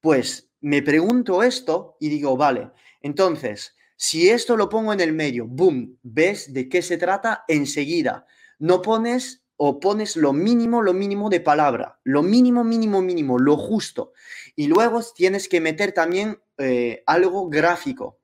[0.00, 2.70] Pues me pregunto esto y digo, vale,
[3.02, 8.24] entonces, si esto lo pongo en el medio, boom, ves de qué se trata enseguida.
[8.58, 13.58] No pones o pones lo mínimo, lo mínimo de palabra, lo mínimo, mínimo, mínimo, lo
[13.58, 14.14] justo.
[14.54, 18.20] Y luego tienes que meter también eh, algo gráfico.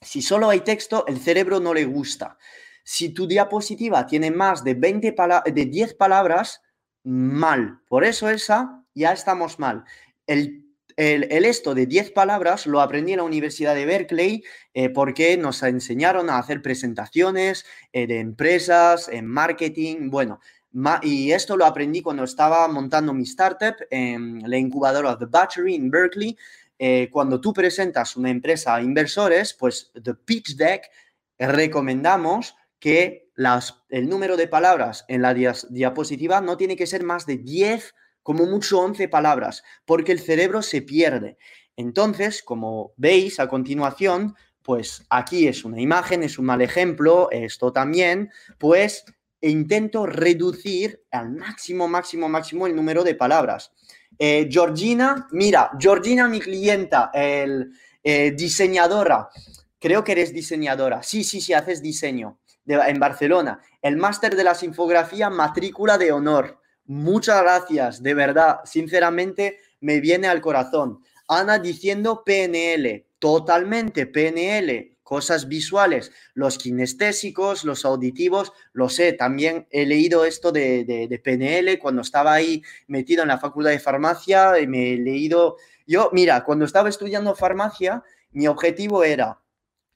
[0.00, 2.36] Si solo hay texto, el cerebro no le gusta.
[2.88, 5.14] Si tu diapositiva tiene más de, 20
[5.52, 6.62] de 10 palabras,
[7.02, 7.80] mal.
[7.88, 9.82] Por eso esa ya estamos mal.
[10.28, 15.36] El el, esto de 10 palabras lo aprendí en la Universidad de Berkeley eh, porque
[15.36, 20.40] nos enseñaron a hacer presentaciones eh, de empresas, en marketing, bueno,
[21.02, 25.90] y esto lo aprendí cuando estaba montando mi startup en la incubadora The Battery en
[25.90, 26.36] Berkeley.
[26.78, 30.90] Eh, cuando tú presentas una empresa a inversores, pues The Pitch Deck
[31.38, 32.54] recomendamos
[32.86, 33.32] que
[33.88, 38.46] el número de palabras en la diapositiva no tiene que ser más de 10, como
[38.46, 41.36] mucho 11 palabras, porque el cerebro se pierde.
[41.74, 47.72] Entonces, como veis a continuación, pues aquí es una imagen, es un mal ejemplo, esto
[47.72, 49.04] también, pues
[49.40, 53.72] intento reducir al máximo, máximo, máximo el número de palabras.
[54.16, 57.68] Eh, Georgina, mira, Georgina, mi clienta, el,
[58.04, 59.28] eh, diseñadora,
[59.80, 61.02] creo que eres diseñadora.
[61.02, 63.60] Sí, sí, sí, haces diseño en Barcelona.
[63.82, 66.60] El máster de las infografías, matrícula de honor.
[66.84, 71.00] Muchas gracias, de verdad, sinceramente me viene al corazón.
[71.28, 79.86] Ana diciendo PNL, totalmente PNL, cosas visuales, los kinestésicos, los auditivos, lo sé, también he
[79.86, 84.92] leído esto de, PNL cuando estaba ahí metido en la facultad de farmacia, y me
[84.92, 88.02] he leído, yo, mira, cuando estaba estudiando farmacia,
[88.32, 89.40] mi objetivo era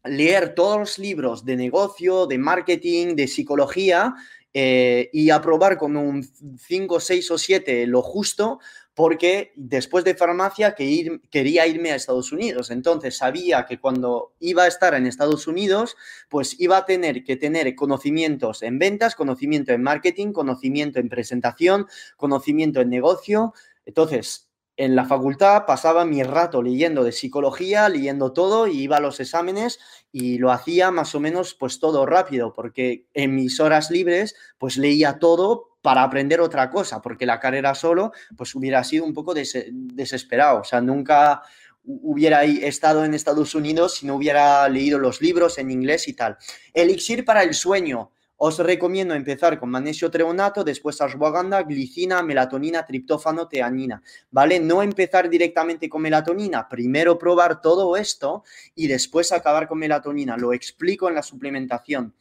[0.04, 4.14] leer todos los libros de negocio, de marketing, de psicología,
[4.52, 8.58] eh, y aprobar con un 5, 6 o 7 lo justo
[8.94, 12.72] porque después de farmacia que quería irme a Estados Unidos.
[12.72, 15.96] Entonces sabía que cuando iba a estar en Estados Unidos,
[16.28, 21.86] pues iba a tener que tener conocimientos en ventas, conocimiento en marketing, conocimiento en presentación,
[22.16, 23.54] conocimiento en negocio.
[23.86, 24.49] Entonces,
[24.80, 29.20] en la facultad pasaba mi rato leyendo de psicología, leyendo todo y iba a los
[29.20, 29.78] exámenes
[30.10, 34.78] y lo hacía más o menos pues todo rápido, porque en mis horas libres pues
[34.78, 39.34] leía todo para aprender otra cosa, porque la carrera solo, pues hubiera sido un poco
[39.34, 40.60] desesperado.
[40.60, 41.42] O sea, nunca
[41.84, 46.38] hubiera estado en Estados Unidos si no hubiera leído los libros en inglés y tal.
[46.72, 48.12] Elixir para el sueño.
[48.42, 54.58] Os recomiendo empezar con magnesio treonato, después ashwagandha, glicina, melatonina, triptófano, teanina, ¿vale?
[54.58, 58.42] No empezar directamente con melatonina, primero probar todo esto
[58.74, 60.38] y después acabar con melatonina.
[60.38, 62.14] Lo explico en la suplementación.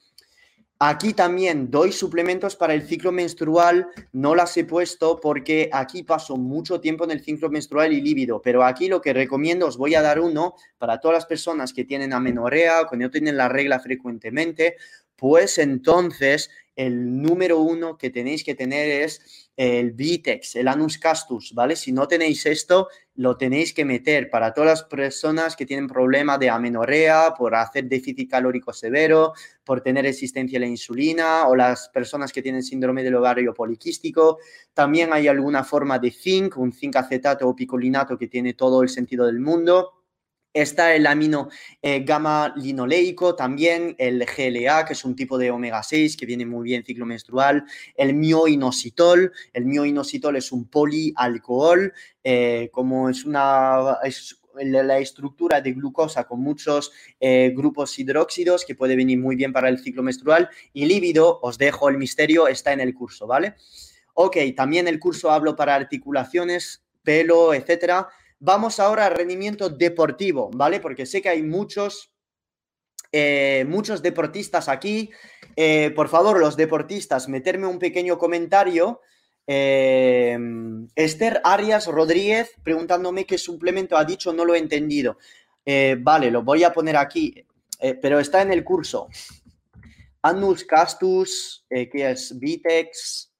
[0.82, 6.38] Aquí también doy suplementos para el ciclo menstrual, no las he puesto porque aquí paso
[6.38, 9.95] mucho tiempo en el ciclo menstrual y líbido, pero aquí lo que recomiendo, os voy
[9.95, 13.82] a dar uno para todas las personas que tienen amenorrea, que no tienen la regla
[13.82, 14.77] frecuentemente,
[15.19, 21.53] pues entonces el número uno que tenéis que tener es el Vitex, el Anus Castus,
[21.53, 21.75] ¿vale?
[21.75, 26.38] Si no tenéis esto, lo tenéis que meter para todas las personas que tienen problema
[26.38, 29.34] de amenorrea, por hacer déficit calórico severo,
[29.65, 34.38] por tener resistencia a la insulina o las personas que tienen síndrome del ovario poliquístico.
[34.73, 38.88] También hay alguna forma de zinc, un zinc acetato o picolinato que tiene todo el
[38.88, 39.98] sentido del mundo
[40.62, 41.50] Está el amino
[41.82, 46.45] eh, gamma linoleico, también el GLA, que es un tipo de omega 6 que viene
[46.45, 47.63] muy bien ciclo menstrual,
[47.95, 51.93] el mioinositol, el mioinositol es un polialcohol,
[52.24, 53.98] eh, como es una
[54.62, 59.69] la estructura de glucosa con muchos eh, grupos hidróxidos que puede venir muy bien para
[59.69, 63.56] el ciclo menstrual y líbido, os dejo el misterio, está en el curso, ¿vale?
[64.13, 68.10] Ok, también el curso hablo para articulaciones, pelo, etcétera.
[68.41, 70.80] Vamos ahora al rendimiento deportivo, ¿vale?
[70.80, 72.10] Porque sé que hay muchos,
[73.12, 75.10] eh, muchos deportistas aquí.
[75.58, 79.02] Eh, por favor, los deportistas, meterme un pequeño comentario.
[79.45, 80.38] Eh,
[80.95, 85.17] Esther Arias Rodríguez preguntándome qué suplemento ha dicho, no lo he entendido.
[85.99, 87.45] vale, lo voy a poner aquí,
[88.02, 89.08] pero está en el curso.
[90.23, 93.32] Annus Castus, que es Vitex,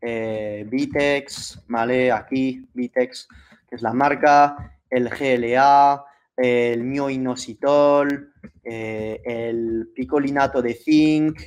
[0.00, 3.28] Vitex, vale, aquí, Vitex
[3.68, 6.04] que es la marca, el GLA,
[6.36, 11.40] el mioinositol, eh, el picolinato de zinc,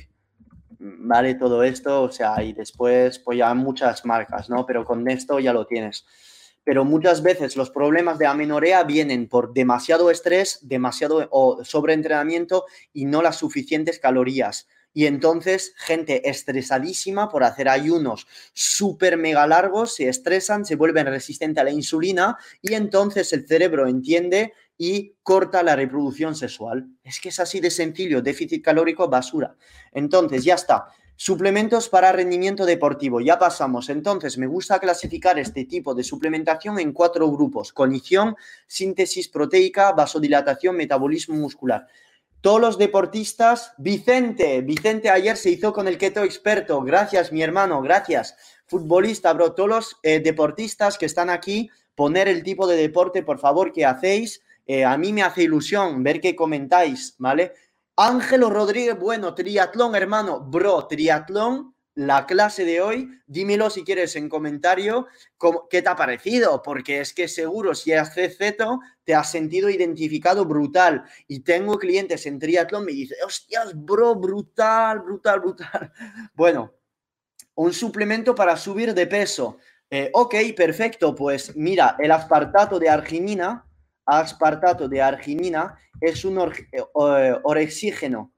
[0.78, 1.34] ¿vale?
[1.34, 4.66] Todo esto, o sea, y después, pues ya muchas marcas, ¿no?
[4.66, 6.06] Pero con esto ya lo tienes.
[6.64, 13.06] Pero muchas veces los problemas de amenorea vienen por demasiado estrés, demasiado o sobreentrenamiento y
[13.06, 14.68] no las suficientes calorías.
[14.92, 21.60] Y entonces, gente estresadísima por hacer ayunos súper mega largos, se estresan, se vuelven resistentes
[21.60, 26.88] a la insulina y entonces el cerebro entiende y corta la reproducción sexual.
[27.04, 29.54] Es que es así de sencillo, déficit calórico, basura.
[29.92, 30.86] Entonces, ya está.
[31.14, 33.20] Suplementos para rendimiento deportivo.
[33.20, 33.90] Ya pasamos.
[33.90, 37.74] Entonces, me gusta clasificar este tipo de suplementación en cuatro grupos.
[37.74, 38.34] Cognición,
[38.66, 41.86] síntesis proteica, vasodilatación, metabolismo muscular
[42.40, 47.82] todos los deportistas, Vicente, Vicente ayer se hizo con el keto experto, gracias mi hermano,
[47.82, 48.34] gracias.
[48.66, 53.38] Futbolista, bro, todos los eh, deportistas que están aquí, poner el tipo de deporte, por
[53.38, 54.42] favor, que hacéis.
[54.66, 57.52] Eh, a mí me hace ilusión ver qué comentáis, ¿vale?
[57.96, 63.10] Ángelo Rodríguez, bueno, triatlón, hermano, bro, triatlón, la clase de hoy.
[63.26, 65.06] Dímelo si quieres en comentario
[65.68, 70.44] qué te ha parecido, porque es que seguro si haces ceto te has sentido identificado
[70.44, 71.04] brutal.
[71.26, 75.92] Y tengo clientes en triatlón, me dicen, hostias, bro, brutal, brutal, brutal.
[76.34, 76.74] Bueno,
[77.54, 79.58] un suplemento para subir de peso.
[79.90, 83.66] Eh, ok, perfecto, pues mira, el aspartato de arginina,
[84.06, 88.32] aspartato de arginina es un eh, orexígeno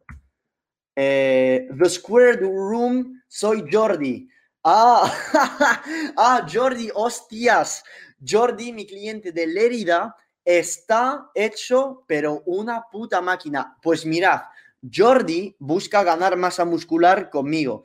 [0.96, 4.28] eh, The Squared Room, soy Jordi.
[4.64, 5.12] Ah,
[6.16, 7.82] ah, Jordi, hostias.
[8.24, 13.76] Jordi, mi cliente de Lérida, está hecho, pero una puta máquina.
[13.82, 14.42] Pues mirad,
[14.82, 17.84] Jordi busca ganar masa muscular conmigo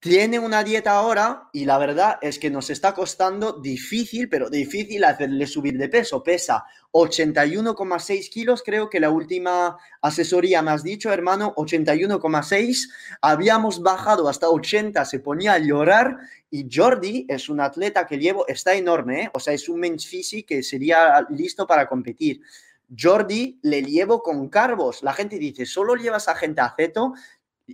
[0.00, 5.04] tiene una dieta ahora y la verdad es que nos está costando difícil, pero difícil
[5.04, 6.22] hacerle subir de peso.
[6.22, 12.88] Pesa 81,6 kilos, creo que la última asesoría me has dicho, hermano, 81,6.
[13.20, 16.16] Habíamos bajado hasta 80, se ponía a llorar
[16.50, 19.30] y Jordi es un atleta que llevo, está enorme, ¿eh?
[19.34, 22.40] o sea, es un men's physique que sería listo para competir.
[22.98, 25.02] Jordi le llevo con carbos.
[25.02, 27.12] La gente dice, solo llevas a gente a ceto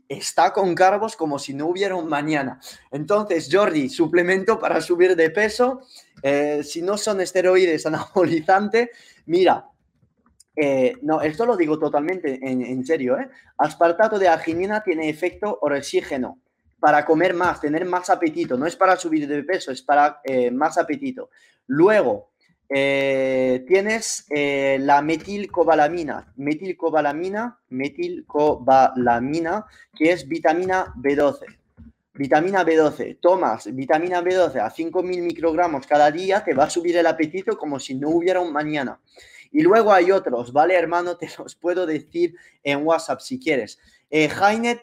[0.08, 2.60] está con carbos como si no hubiera un mañana.
[2.90, 5.80] Entonces, Jordi, suplemento para subir de peso.
[6.22, 8.90] Eh, si no son esteroides anabolizante,
[9.26, 9.66] mira,
[10.56, 13.28] eh, no, esto lo digo totalmente en, serio, ¿eh?
[13.58, 16.40] Aspartato de arginina tiene efecto oxígeno
[16.80, 18.56] para comer más, tener más apetito.
[18.56, 21.28] No es para subir de peso, es para eh, más apetito.
[21.66, 22.30] Luego,
[22.68, 31.44] eh, tienes eh, la metilcobalamina, metilcobalamina, metilcobalamina, que es vitamina B12.
[32.14, 37.06] Vitamina B12, tomas vitamina B12 a 5.000 microgramos cada día, te va a subir el
[37.06, 38.98] apetito como si no hubiera un mañana.
[39.52, 41.16] Y luego hay otros, ¿vale, hermano?
[41.18, 43.78] Te los puedo decir en WhatsApp si quieres.
[44.10, 44.30] Eh,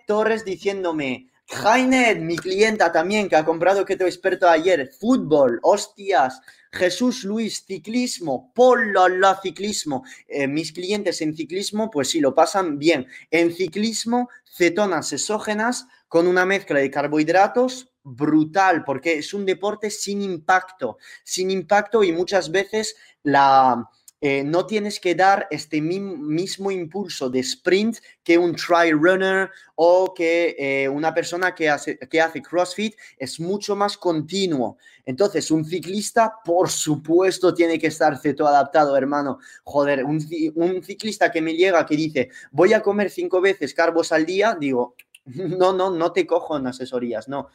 [0.05, 6.41] Torres diciéndome, Jaime, mi clienta también, que ha comprado te experto ayer, fútbol, hostias,
[6.73, 10.03] Jesús Luis, ciclismo, polo la ciclismo.
[10.27, 13.05] Eh, mis clientes en ciclismo, pues sí, lo pasan bien.
[13.29, 20.21] En ciclismo, cetonas exógenas con una mezcla de carbohidratos brutal, porque es un deporte sin
[20.21, 23.87] impacto, sin impacto y muchas veces la
[24.25, 30.13] eh, no tienes que dar este mismo impulso de sprint que un try runner o
[30.13, 34.77] que eh, una persona que hace, que hace CrossFit es mucho más continuo.
[35.05, 39.39] Entonces, un ciclista, por supuesto, tiene que estar ceto adaptado, hermano.
[39.65, 44.25] Joder, un, ciclista que me llega que dice, voy a comer cinco veces carbos al
[44.25, 44.95] día, digo,
[45.25, 47.49] no, no, no te cojo en asesorías, no.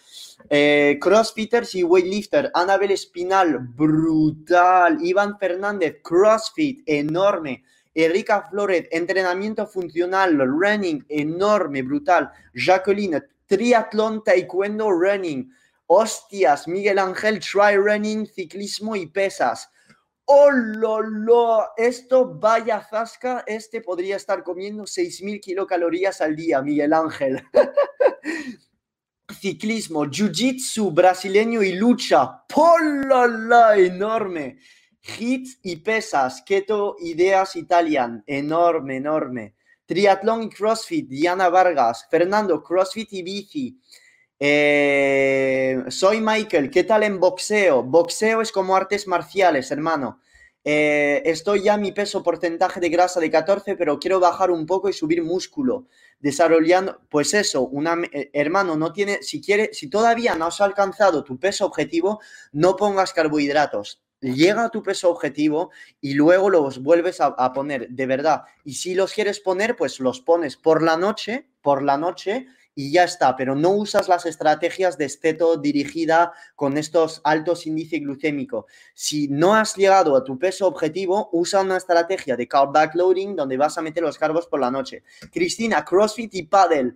[0.49, 4.99] Eh, crossfitters y weightlifter, Anabel Espinal, brutal.
[5.03, 7.65] Iván Fernández, CrossFit, enorme.
[7.95, 12.31] Erika Flores, entrenamiento funcional, running, enorme, brutal.
[12.55, 15.53] Jacqueline, triatlón, taekwondo, running.
[15.87, 19.71] Hostias, Miguel Ángel, try running, ciclismo y pesas.
[20.31, 21.69] ¡Oh, lo, lo!
[21.75, 27.43] Esto, vaya zasca, este podría estar comiendo 6.000 kilocalorías al día, Miguel Ángel.
[29.41, 32.45] Ciclismo, jiu-jitsu brasileño y lucha.
[33.09, 34.59] la Enorme.
[35.19, 38.23] Hits y pesas, keto, ideas Italian.
[38.27, 39.55] Enorme, enorme.
[39.87, 42.07] Triatlón y CrossFit, Diana Vargas.
[42.11, 43.81] Fernando, CrossFit y bici.
[44.41, 47.83] Eh, soy Michael, ¿qué tal en boxeo?
[47.83, 50.21] Boxeo es como artes marciales, hermano.
[50.65, 54.89] Eh, estoy ya mi peso porcentaje de grasa de 14, pero quiero bajar un poco
[54.89, 55.87] y subir músculo.
[56.21, 61.25] Desarrollando, pues eso, una, eh, hermano, no tiene, si quiere, si todavía no has alcanzado
[61.25, 62.21] tu peso objetivo,
[62.53, 64.03] no pongas carbohidratos.
[64.21, 65.71] Llega a tu peso objetivo
[66.01, 68.43] y luego los vuelves a, a poner, de verdad.
[68.65, 72.47] Y si los quieres poner, pues los pones por la noche, por la noche,
[72.79, 77.99] y ya está, pero no usas las estrategias de esteto dirigida con estos altos índice
[77.99, 78.69] glucémico.
[78.95, 83.57] Si no has llegado a tu peso objetivo, usa una estrategia de carb backloading donde
[83.57, 85.03] vas a meter los carbos por la noche.
[85.33, 86.95] Cristina, CrossFit y Paddle.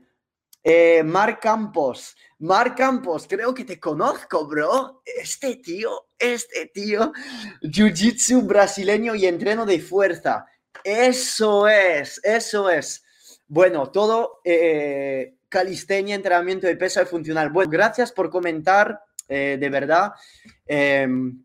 [0.62, 5.02] Eh, Marc Campos, Marc Campos, creo que te conozco, bro.
[5.04, 7.12] Este tío, este tío,
[7.60, 10.46] Jiu-Jitsu brasileño y entreno de fuerza.
[10.84, 13.02] Eso es, eso es.
[13.48, 17.50] Bueno, todo eh, calistenia, entrenamiento de peso y funcional.
[17.50, 20.12] Bueno, gracias por comentar, eh, de verdad.
[20.66, 21.44] Em,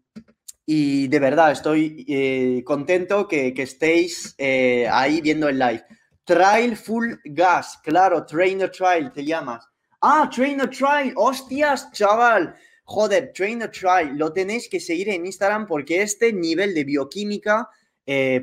[0.65, 5.83] y de verdad, estoy eh, contento que, estéis eh, ahí viendo el live.
[6.23, 9.67] Trail Full Gas, claro, Trainer Trial te llamas.
[10.01, 12.55] Ah, Trainer Trial, hostias, chaval.
[12.85, 17.69] Joder, Trainer Trial, lo tenéis que seguir en Instagram porque este nivel de bioquímica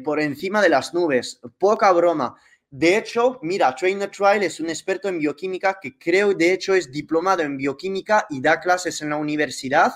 [0.04, 2.36] por encima de las nubes, poca broma.
[2.76, 6.90] De hecho, mira, Trainer Trial es un experto en bioquímica que creo, de hecho, es
[6.90, 9.92] diplomado en bioquímica y da clases en la universidad.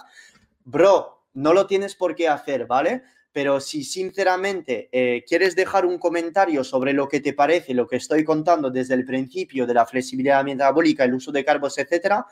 [0.65, 3.03] Bro, no lo tienes por qué hacer, ¿vale?
[3.33, 7.97] Pero si sinceramente eh, quieres dejar un comentario sobre lo que te parece, lo que
[7.97, 12.27] estoy contando desde el principio de la flexibilidad metabólica, el uso de carbos, etcétera,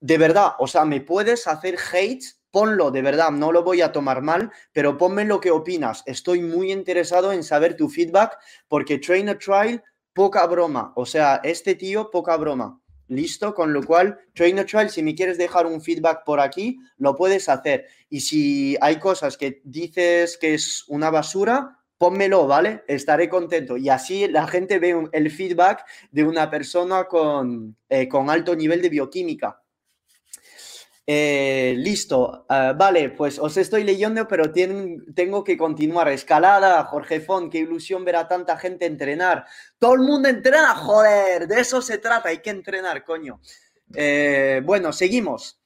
[0.00, 2.24] de verdad, o sea, me puedes hacer hate
[2.54, 6.04] ponlo, de verdad, no lo voy a tomar mal, pero ponme lo que opinas.
[6.06, 8.38] Estoy muy interesado en saber tu feedback
[8.68, 9.82] porque Trainer Trial,
[10.12, 10.92] poca broma.
[10.94, 12.80] O sea, este tío, poca broma.
[13.08, 13.54] ¿Listo?
[13.54, 17.48] Con lo cual, Trainer Trial, si me quieres dejar un feedback por aquí, lo puedes
[17.48, 17.86] hacer.
[18.08, 22.84] Y si hay cosas que dices que es una basura, pónmelo, ¿vale?
[22.86, 23.76] Estaré contento.
[23.76, 28.80] Y así la gente ve el feedback de una persona con, eh, con alto nivel
[28.80, 29.63] de bioquímica.
[31.06, 36.08] Eh, listo, ah, vale, pues os estoy leyendo, pero tengo que continuar.
[36.08, 39.44] Escalada, Jorge Font, qué ilusión ver a tanta gente entrenar.
[39.78, 43.40] Todo el mundo entrena, joder, de eso se trata, hay que entrenar, coño.
[43.94, 45.60] Eh, bueno, seguimos.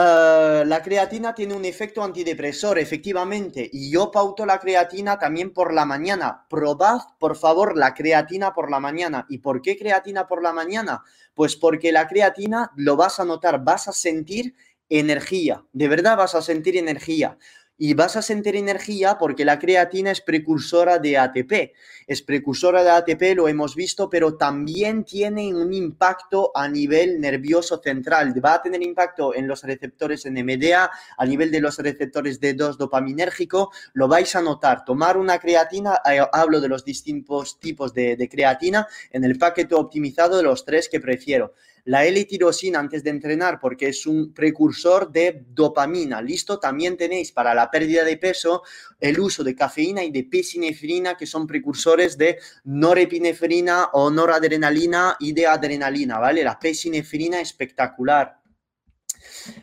[0.00, 5.74] Eh, la creatina tiene un efecto antidepresor, efectivamente, y yo pauto la creatina también por
[5.74, 6.46] la mañana.
[6.48, 9.26] Probad, por favor, la creatina por la mañana.
[9.28, 11.02] ¿Y por qué creatina por la mañana?
[11.34, 14.54] Pues porque la creatina lo vas a notar, vas a sentir
[14.88, 17.36] energía, de verdad vas a sentir energía
[17.78, 21.72] y vas a sentir energía porque la creatina es precursora de ATP.
[22.08, 27.78] Es precursora de ATP, lo hemos visto, pero también tiene un impacto a nivel nervioso
[27.78, 28.34] central.
[28.44, 33.70] Va a tener impacto en los receptores NMDA, a nivel de los receptores D2 dopaminérgico.
[33.92, 34.84] Lo vais a notar.
[34.84, 39.76] Tomar una creatina, eh, hablo de los distintos tipos de, de creatina, en el paquete
[39.76, 41.54] optimizado de los tres que prefiero
[41.88, 46.20] la L-tirosina antes de entrenar porque es un precursor de dopamina.
[46.20, 48.62] Listo, también tenéis para la pérdida de peso
[49.00, 55.32] el uso de cafeína y de pesinefrina que son precursores de norepinefrina o noradrenalina y
[55.32, 56.44] de adrenalina, ¿vale?
[56.44, 58.38] La pesinefrina espectacular.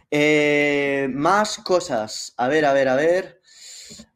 [0.09, 2.33] Eh, más cosas.
[2.37, 3.41] A ver, a ver, a ver.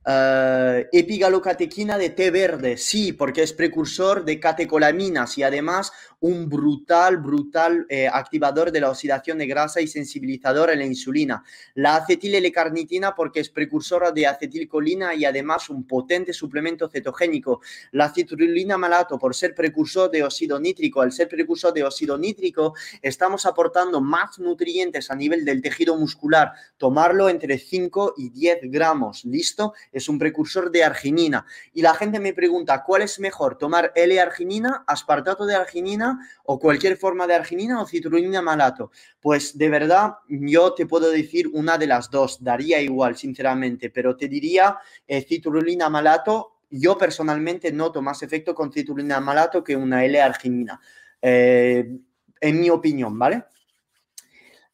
[0.10, 5.92] Uh, epigalocatequina de té verde, sí, porque es precursor de catecolaminas y además
[6.22, 11.44] un brutal, brutal eh, activador de la oxidación de grasa y sensibilizador a la insulina.
[11.76, 17.62] La acetil-L-carnitina porque es precursora de acetilcolina y además un potente suplemento cetogénico.
[17.92, 21.02] La citrulina malato por ser precursor de óxido nítrico.
[21.02, 26.52] Al ser precursor de óxido nítrico estamos aportando más nutrientes a nivel del tejido muscular.
[26.78, 29.24] Tomarlo entre 5 y 10 gramos.
[29.24, 29.74] ¿Listo?
[29.92, 31.46] Es un precursor de arginina.
[31.74, 33.58] Y la gente me pregunta, ¿cuál es mejor?
[33.58, 36.09] ¿Tomar L-arginina, aspartato de arginina
[36.46, 38.92] o cualquier forma de arginina o citrulina malato.
[39.20, 44.16] Pues de verdad yo te puedo decir una de las dos, daría igual sinceramente, pero
[44.16, 50.06] te diría eh, citrulina malato yo personalmente noto más efecto con citrullina malato que una
[50.06, 50.80] L-arginina,
[51.22, 51.98] eh,
[52.40, 53.46] en mi opinión, ¿vale?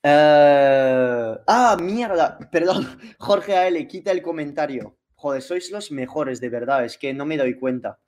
[0.04, 4.98] Eh, ah, mierda, perdón, Jorge AL, quita el comentario.
[5.16, 8.00] Joder, sois los mejores, de verdad, es que no me doy cuenta.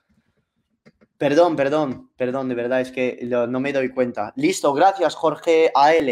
[1.18, 4.34] Perdón, perdón, perdón, de verdad, es que no me doy cuenta.
[4.36, 6.10] Listo, gracias, Jorge AL.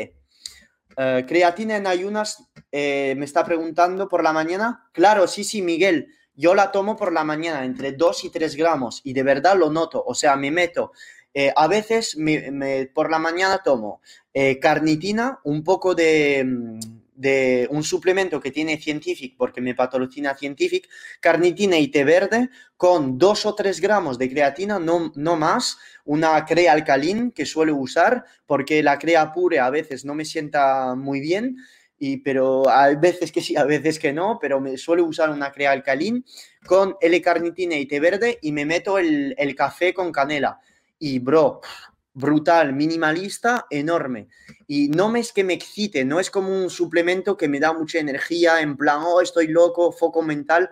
[0.98, 4.90] Eh, creatina en ayunas, eh, me está preguntando por la mañana.
[4.94, 6.08] Claro, sí, sí, Miguel.
[6.34, 9.70] Yo la tomo por la mañana entre 2 y 3 gramos y de verdad lo
[9.70, 10.04] noto.
[10.06, 10.92] O sea, me meto
[11.34, 12.18] eh, a veces
[12.94, 14.02] por la mañana tomo
[14.60, 16.46] carnitina, un poco de,
[17.70, 20.88] un suplemento que tiene Scientific, porque me patrocina Scientific,
[21.20, 26.46] carnitina y té verde con 2 o 3 gramos de creatina, no, no más, una
[26.46, 31.20] crea alcalín que suelo usar, porque la crea pure a veces no me sienta muy
[31.20, 31.58] bien.
[31.98, 35.54] Y, pero hay veces que sí, a veces que no, pero me suelo usar una
[35.54, 36.26] crea alcalín
[36.68, 40.60] con L-carnitina y té verde y me meto el, el café con canela
[41.00, 41.62] y bro,
[42.16, 44.30] brutal, minimalista, enorme.
[44.66, 48.00] Y no es que me excite, no es como un suplemento que me da mucha
[48.00, 50.72] energía, en plan, oh, estoy loco, foco mental.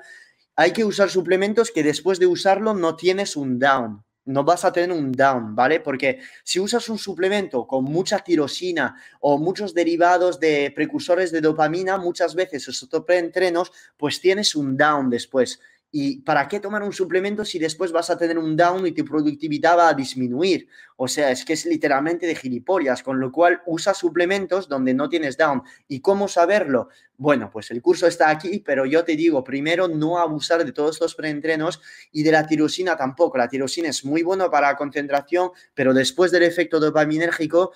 [0.56, 4.72] Hay que usar suplementos que después de usarlo no tienes un down, no vas a
[4.72, 5.82] tener un down, ¿vale?
[5.82, 11.98] Porque si usas un suplemento con mucha tirosina o muchos derivados de precursores de dopamina,
[11.98, 15.60] muchas veces esos entrenos, pues tienes un down después.
[15.96, 19.06] ¿Y para qué tomar un suplemento si después vas a tener un down y tu
[19.06, 20.68] productividad va a disminuir?
[20.96, 25.08] O sea, es que es literalmente de gilipollas, con lo cual usa suplementos donde no
[25.08, 25.62] tienes down.
[25.88, 26.90] ¿Y cómo saberlo?
[27.16, 30.96] Bueno, pues el curso está aquí, pero yo te digo, primero no abusar de todos
[30.96, 31.80] estos preentrenos
[32.12, 33.38] y de la tirosina tampoco.
[33.38, 37.72] La tirosina es muy buena para la concentración, pero después del efecto dopaminérgico,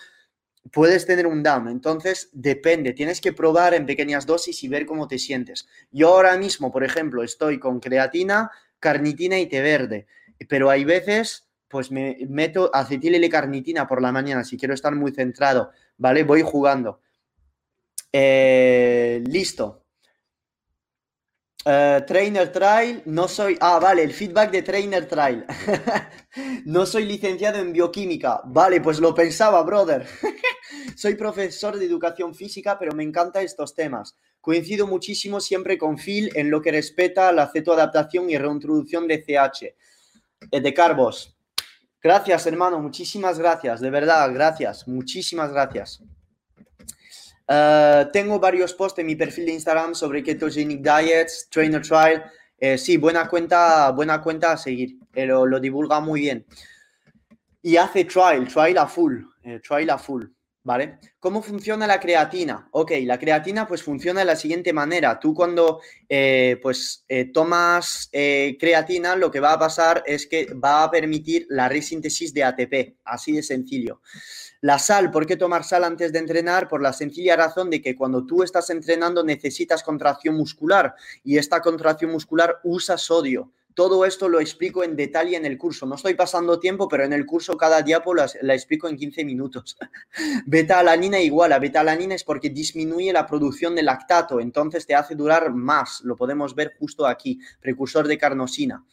[0.72, 1.68] puedes tener un down.
[1.68, 5.68] Entonces, depende, tienes que probar en pequeñas dosis y ver cómo te sientes.
[5.91, 10.07] Yo ahora mismo, por ejemplo, estoy con creatina, carnitina y té verde,
[10.49, 14.95] pero hay veces, pues me meto acetil y carnitina por la mañana si quiero estar
[14.95, 16.24] muy centrado, ¿vale?
[16.24, 17.01] Voy jugando.
[18.11, 19.86] Eh, listo.
[21.70, 23.57] Eh, trainer Trial, no soy.
[23.59, 25.45] Ah, vale, el feedback de Trainer Trial.
[26.65, 28.39] no soy licenciado en bioquímica.
[28.45, 30.07] Vale, pues lo pensaba, brother.
[30.95, 34.15] soy profesor de educación física, pero me encantan estos temas.
[34.39, 39.76] Coincido muchísimo siempre con Phil en lo que respeta la cetoadaptación y reintroducción de CH,
[40.49, 41.36] eh, de carbos.
[42.01, 46.01] Gracias, hermano, muchísimas gracias, de verdad, gracias, muchísimas gracias.
[47.47, 52.23] Eh, tengo varios posts en mi perfil de Instagram sobre ketogenic diets, trainer trial.
[52.59, 54.97] Eh, sí, buena cuenta, buena cuenta a seguir.
[55.13, 56.45] Eh, lo, lo, divulga muy bien.
[57.61, 59.23] Y hace trial, trial a full,
[59.61, 60.25] trial a full.
[60.68, 60.99] ¿Vale?
[61.22, 62.68] ¿Cómo funciona la creatina?
[62.72, 65.18] Ok, la creatina pues funciona de la siguiente manera.
[65.18, 65.80] Tú cuando
[66.61, 72.34] pues tomas creatina, lo que va a pasar es que va a permitir la resíntesis
[72.34, 74.01] de ATP, así de sencillo.
[74.59, 76.68] La sal, ¿por qué tomar sal antes de entrenar?
[76.68, 81.61] Por la sencilla razón de que cuando tú estás entrenando necesitas contracción muscular y esta
[81.61, 83.53] contracción muscular usa sodio.
[83.78, 85.86] Todo esto lo explico en detalle en el curso.
[85.86, 89.23] No estoy pasando tiempo, pero en el curso cada diapo la, la explico en 15
[89.23, 89.78] minutos.
[90.47, 91.53] beta-alanina igual.
[91.53, 96.01] A beta-alanina es porque disminuye la producción de lactato, entonces te hace durar más.
[96.01, 98.84] Lo podemos ver justo aquí, precursor de carnosina.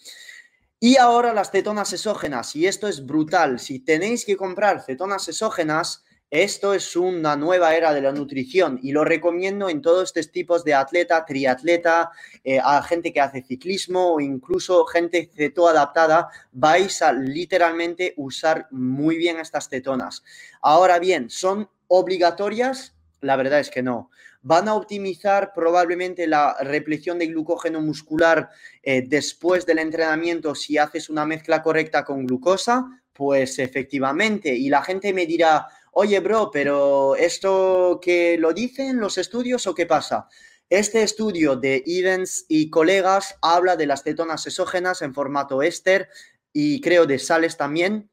[0.78, 3.60] Y ahora las cetonas exógenas, y esto es brutal.
[3.60, 6.04] Si tenéis que comprar cetonas exógenas,
[6.34, 10.64] esto es una nueva era de la nutrición y lo recomiendo en todos estos tipos
[10.64, 12.10] de atleta, triatleta,
[12.42, 16.28] eh, a gente que hace ciclismo o incluso gente cetoadaptada.
[16.50, 20.24] Vais a literalmente usar muy bien estas cetonas.
[20.60, 22.96] Ahora bien, ¿son obligatorias?
[23.20, 24.10] La verdad es que no
[24.42, 28.50] van a optimizar probablemente la replicación de glucógeno muscular
[28.82, 34.54] eh, después del entrenamiento si haces una mezcla correcta con glucosa, pues efectivamente.
[34.54, 39.74] Y la gente me dirá, oye, bro, pero ¿esto que lo dicen los estudios o
[39.74, 40.28] qué pasa?
[40.68, 46.08] Este estudio de Evans y colegas habla de las cetonas exógenas en formato éster
[46.52, 48.10] y creo de sales también,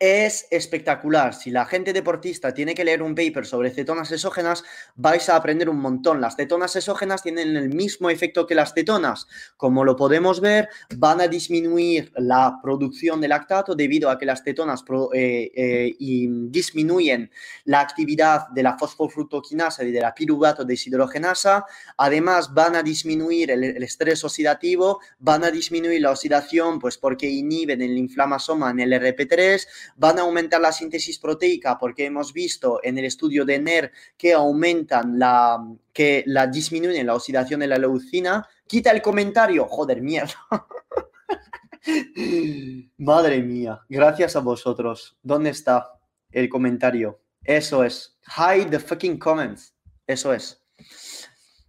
[0.00, 1.34] es espectacular.
[1.34, 4.64] Si la gente deportista tiene que leer un paper sobre cetonas exógenas,
[4.96, 6.22] vais a aprender un montón.
[6.22, 9.28] Las cetonas exógenas tienen el mismo efecto que las cetonas.
[9.58, 14.42] Como lo podemos ver, van a disminuir la producción de lactato debido a que las
[14.42, 14.82] cetonas
[15.12, 17.30] eh, eh, disminuyen
[17.64, 21.66] la actividad de la fosfofructoquinasa y de la piruvato deshidrogenasa.
[21.98, 27.28] Además, van a disminuir el, el, estrés oxidativo, van a disminuir la oxidación, pues porque
[27.28, 29.66] inhiben el inflamasoma en el RP3
[29.96, 34.32] van a aumentar la síntesis proteica porque hemos visto en el estudio de NER que
[34.32, 35.58] aumentan la,
[35.92, 38.46] que la disminuyen la oxidación de la leucina.
[38.66, 40.34] Quita el comentario, joder, mierda.
[42.98, 45.16] Madre mía, gracias a vosotros.
[45.22, 45.98] ¿Dónde está
[46.30, 47.20] el comentario?
[47.44, 48.18] Eso es.
[48.36, 49.74] Hide the fucking comments.
[50.06, 50.62] Eso es.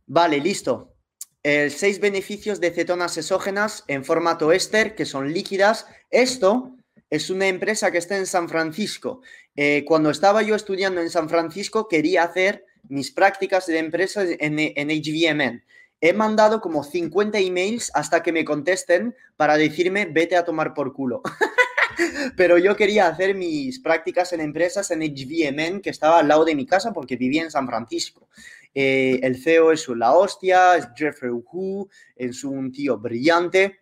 [0.05, 0.95] Vale, listo.
[1.43, 5.87] El seis beneficios de cetonas exógenas en formato éster, que son líquidas.
[6.09, 6.75] Esto
[7.11, 9.21] es una empresa que está en San Francisco.
[9.55, 14.57] Eh, cuando estaba yo estudiando en San Francisco, quería hacer mis prácticas de empresa en,
[14.57, 15.63] en HVMN.
[15.99, 20.93] He mandado como 50 emails hasta que me contesten para decirme vete a tomar por
[20.93, 21.21] culo.
[22.37, 26.55] Pero yo quería hacer mis prácticas en empresas en HVMN, que estaba al lado de
[26.55, 28.29] mi casa porque vivía en San Francisco.
[28.73, 33.80] Eh, el CEO es la hostia, es Jeffrey Hu, es un tío brillante.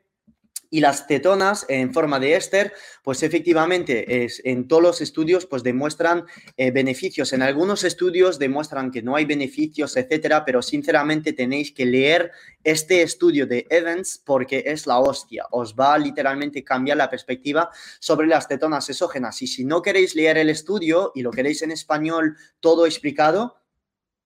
[0.70, 5.64] Y las cetonas en forma de éster, pues efectivamente es, en todos los estudios pues
[5.64, 6.26] demuestran
[6.58, 7.34] eh, beneficios.
[7.34, 12.32] En algunos estudios demuestran que no hay beneficios, etcétera, pero sinceramente tenéis que leer
[12.64, 15.46] este estudio de Evans porque es la hostia.
[15.52, 19.42] Os va a literalmente cambiar la perspectiva sobre las cetonas exógenas.
[19.42, 23.60] Y si no queréis leer el estudio y lo queréis en español todo explicado,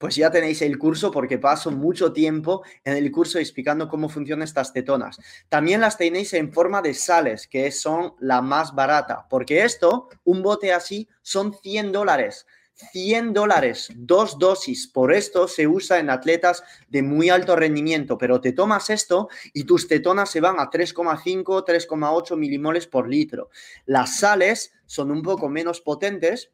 [0.04, 4.44] pues ya tenéis el curso porque paso mucho tiempo en el curso explicando cómo funcionan
[4.44, 5.18] estas cetonas.
[5.48, 10.44] También las tenéis en forma de sales, que son la más barata, porque esto, un
[10.44, 12.46] bote así, son 100 dólares.
[12.92, 14.88] 100 dólares, dos dosis.
[14.88, 19.64] Por esto se usa en atletas de muy alto rendimiento, pero te tomas esto y
[19.64, 23.52] tus cetonas se van a 3,5, 3,8 milimoles por litro.
[23.86, 26.52] Las sales son un poco menos potentes,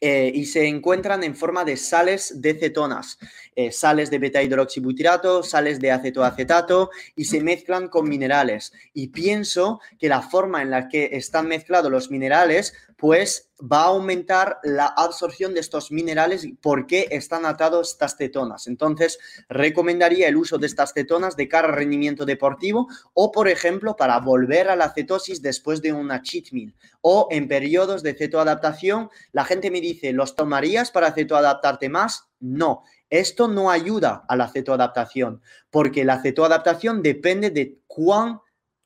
[0.00, 3.18] eh, y se encuentran en forma de sales de cetonas,
[3.54, 8.72] eh, sales de beta hidroxibutyrato, sales de acetoacetato y se mezclan con minerales.
[8.94, 13.86] Y pienso que la forma en la que están mezclados los minerales pues va a
[13.86, 18.68] aumentar la absorción de estos minerales porque están atados estas cetonas.
[18.68, 19.18] Entonces,
[19.48, 24.20] recomendaría el uso de estas cetonas de cara a rendimiento deportivo o, por ejemplo, para
[24.20, 29.10] volver a la cetosis después de una cheat meal o en periodos de cetoadaptación.
[29.32, 32.28] La gente me dice, ¿los tomarías para cetoadaptarte más?
[32.38, 38.40] No, esto no ayuda a la cetoadaptación porque la cetoadaptación depende de cuán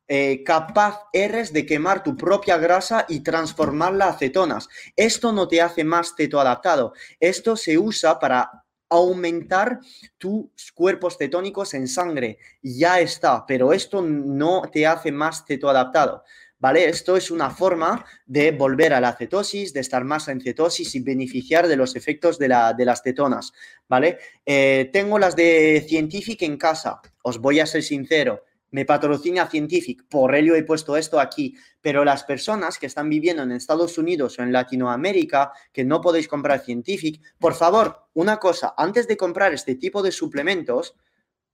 [0.08, 4.68] eh, capaz eres de quemar tu propia grasa y transformarla a cetonas.
[4.94, 6.92] Esto no te hace más cetoadaptado.
[7.18, 9.80] Esto se usa para aumentar
[10.16, 12.38] tus cuerpos cetónicos en sangre.
[12.62, 16.22] Ya está, pero esto no te hace más cetoadaptado.
[16.66, 16.88] ¿Vale?
[16.88, 20.98] Esto es una forma de volver a la cetosis, de estar más en cetosis y
[20.98, 23.52] beneficiar de los efectos de, la, de las cetonas,
[23.86, 24.18] ¿vale?
[24.44, 28.42] Eh, tengo las de Scientific en casa, os voy a ser sincero,
[28.72, 33.44] me patrocina Scientific, por ello he puesto esto aquí, pero las personas que están viviendo
[33.44, 38.74] en Estados Unidos o en Latinoamérica, que no podéis comprar Scientific, por favor, una cosa,
[38.76, 40.96] antes de comprar este tipo de suplementos,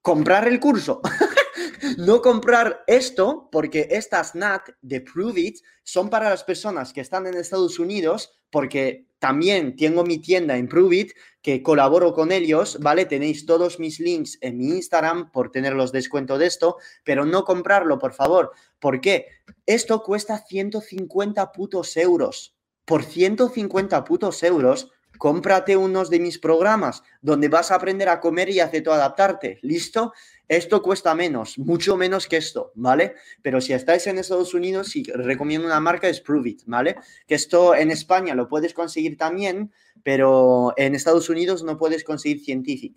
[0.00, 1.02] comprar el curso.
[1.98, 7.26] no comprar esto, porque estas NAT de Prove It son para las personas que están
[7.26, 12.78] en Estados Unidos, porque también tengo mi tienda en Prove It, que colaboro con ellos,
[12.80, 13.06] ¿vale?
[13.06, 17.44] Tenéis todos mis links en mi Instagram por tener los descuentos de esto, pero no
[17.44, 18.52] comprarlo, por favor.
[18.78, 19.26] ¿Por qué?
[19.64, 22.56] Esto cuesta 150 putos euros.
[22.84, 28.50] Por 150 putos euros cómprate unos de mis programas donde vas a aprender a comer
[28.50, 29.60] y a adaptarte.
[29.62, 30.12] ¿Listo?
[30.48, 33.14] Esto cuesta menos, mucho menos que esto, ¿vale?
[33.42, 36.96] Pero si estáis en Estados Unidos, sí, recomiendo una marca, es Prove It, ¿vale?
[37.26, 39.72] Que esto en España lo puedes conseguir también,
[40.02, 42.96] pero en Estados Unidos no puedes conseguir Scientific.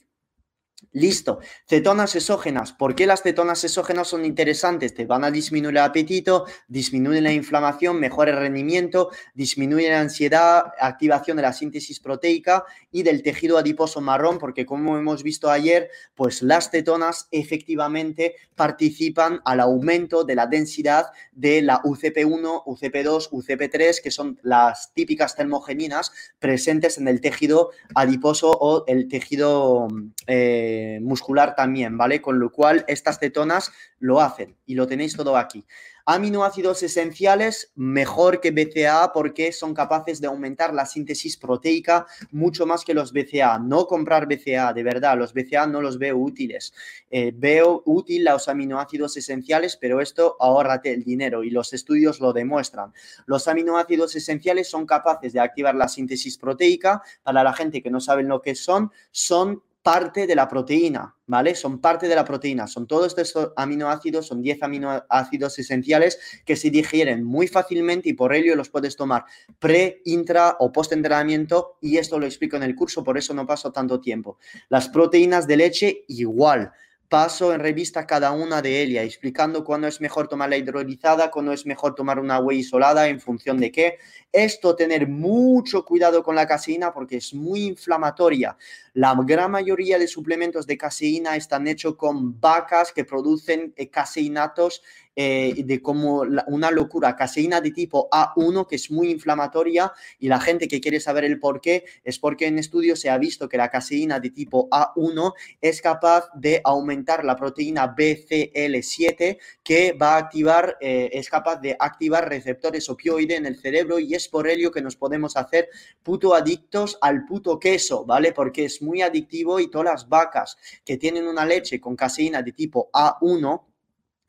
[0.95, 1.39] Listo.
[1.67, 2.71] Cetonas exógenas.
[2.71, 4.93] ¿Por qué las cetonas exógenas son interesantes?
[4.93, 10.71] Te van a disminuir el apetito, disminuyen la inflamación, mejor el rendimiento, disminuye la ansiedad,
[10.79, 15.89] activación de la síntesis proteica y del tejido adiposo marrón, porque como hemos visto ayer,
[16.15, 24.01] pues las cetonas efectivamente participan al aumento de la densidad de la UCP1, UCP2, UCP3,
[24.01, 29.89] que son las típicas termogeninas presentes en el tejido adiposo o el tejido...
[30.25, 32.21] Eh, eh, muscular también, ¿vale?
[32.21, 35.65] Con lo cual estas cetonas lo hacen y lo tenéis todo aquí.
[36.07, 42.86] Aminoácidos esenciales, mejor que BCA porque son capaces de aumentar la síntesis proteica mucho más
[42.86, 43.57] que los BCA.
[43.57, 46.75] No comprar BCA, de verdad, los BCA no los veo útiles.
[47.09, 52.33] Eh, veo útil los aminoácidos esenciales, pero esto ahórrate el dinero y los estudios lo
[52.33, 52.93] demuestran.
[53.25, 57.01] Los aminoácidos esenciales son capaces de activar la síntesis proteica.
[57.23, 61.53] Para la gente que no sabe lo que son, son parte de la proteína, ¿vale?
[61.53, 62.65] Son parte de la proteína.
[62.65, 68.33] Son todos estos aminoácidos, son 10 aminoácidos esenciales que se digieren muy fácilmente y por
[68.33, 69.25] ello los puedes tomar
[69.59, 73.45] pre, intra o post entrenamiento y esto lo explico en el curso, por eso no
[73.45, 74.39] paso tanto tiempo.
[74.69, 76.71] Las proteínas de leche igual.
[77.07, 81.53] paso en revista cada una de ellas, explicando cuándo es mejor tomar la hidrolizada, cuándo
[81.53, 83.99] es mejor tomar una whey isolada, en función de qué.
[84.31, 88.57] Esto, tener mucho cuidado con la caseína porque es muy inflamatoria.
[88.95, 94.83] La gran mayoría de suplementos de caseína están hechos con vacas que producen eh, caseinatos
[95.17, 100.41] eh, de como una locura, caseína de tipo A1 que es muy inflamatoria y la
[100.41, 103.55] gente que quiere saber el por qué es porque en estudios se ha visto que
[103.55, 110.17] la caseína de tipo A1 es capaz de aumentar la proteína BCL7 que va a
[110.17, 114.69] activar, eh, es capaz de activar receptores opioide en el cerebro y es por ello
[114.69, 115.69] que nos podemos hacer
[116.03, 118.33] puto adictos al puto queso, ¿vale?
[118.33, 122.51] Porque es muy adictivo y todas las vacas que tienen una leche con caseína de
[122.51, 123.61] tipo A1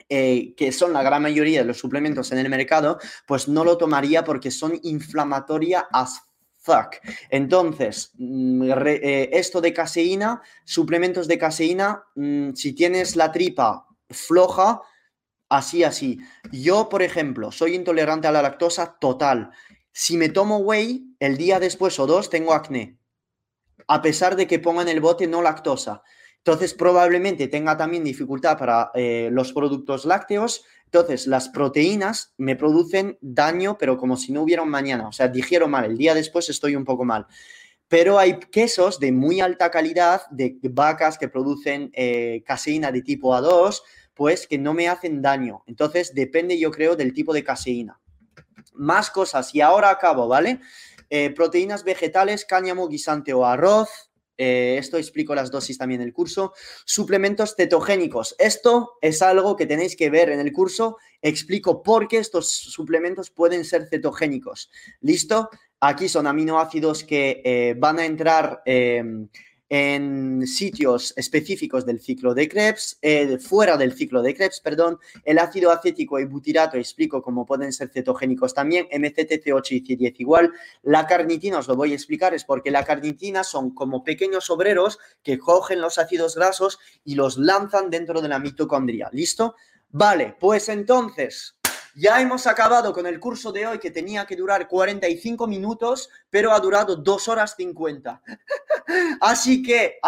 [0.09, 3.77] eh, que son la gran mayoría de los suplementos en el mercado, pues no lo
[3.77, 6.23] tomaría porque son inflamatoria as
[6.61, 6.97] fuck.
[7.29, 14.81] Entonces, mm, eh, esto de caseína, suplementos de caseína, mm, si tienes la tripa floja,
[15.49, 16.19] así, así.
[16.53, 19.51] Yo, por ejemplo, soy intolerante a la lactosa total.
[19.93, 22.99] Si me tomo whey, el día después o dos tengo acné.
[23.87, 26.03] A pesar de que pongan el bote no lactosa.
[26.47, 30.65] Entonces, probablemente tenga también dificultad para eh, los productos lácteos.
[30.85, 35.09] Entonces, las proteínas me producen daño, pero como si no hubiera un mañana.
[35.09, 35.87] O sea, digiero mal.
[35.87, 37.27] El día después estoy un poco mal.
[37.89, 43.35] Pero hay quesos de muy alta calidad, de vacas que producen eh, caseína de tipo
[43.35, 43.83] A2,
[44.15, 45.65] pues que no me hacen daño.
[45.67, 47.99] Entonces, depende, yo creo, del tipo de caseína.
[48.73, 49.53] Más cosas.
[49.53, 50.61] Y ahora acabo, ¿vale?
[51.11, 56.13] Eh, proteínas vegetales, cáñamo, guisante o arroz, eh, esto explico las dosis también en el
[56.13, 56.53] curso.
[56.85, 58.35] Suplementos cetogénicos.
[58.39, 60.99] Esto es algo que tenéis que ver en el curso.
[61.23, 64.71] Explico por qué estos suplementos pueden ser cetogénicos.
[65.01, 65.49] ¿Listo?
[65.81, 69.29] Aquí son aminoácidos que eh, van a entrar em,
[69.69, 75.39] en sitios específicos del ciclo de Krebs, eh, fuera del ciclo de Krebs, perdón, el
[75.39, 80.53] ácido acético y butirato, explico cómo pueden ser cetogénicos también, MCT-C8 y C10 igual,
[80.83, 84.99] la carnitina, os lo voy a explicar, es porque la carnitina son como pequeños obreros
[85.23, 89.57] que cogen los ácidos grasos y los lanzan dentro de la mitocondria, ¿listo?
[89.91, 91.56] Vale, pues entonces,
[91.99, 96.53] ya hemos acabado con el curso de hoy que tenía que durar 45 minutos, pero
[96.53, 98.23] ha durado 2 horas 50.
[99.23, 99.99] Así que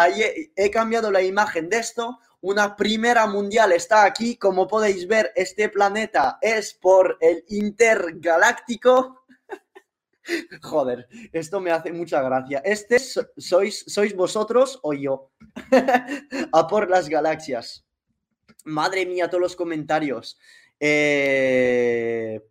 [0.55, 2.19] he cambiado la imagen de esto.
[2.41, 4.37] Una primera mundial está aquí.
[4.37, 9.23] Como podéis ver, este planeta es por el intergaláctico.
[10.61, 12.61] Joder, esto me hace mucha gracia.
[12.63, 15.31] Este sois, sois vosotros o yo.
[16.53, 17.83] A por las galaxias.
[18.65, 20.37] Madre mía, todos los comentarios.
[20.79, 22.41] Eh,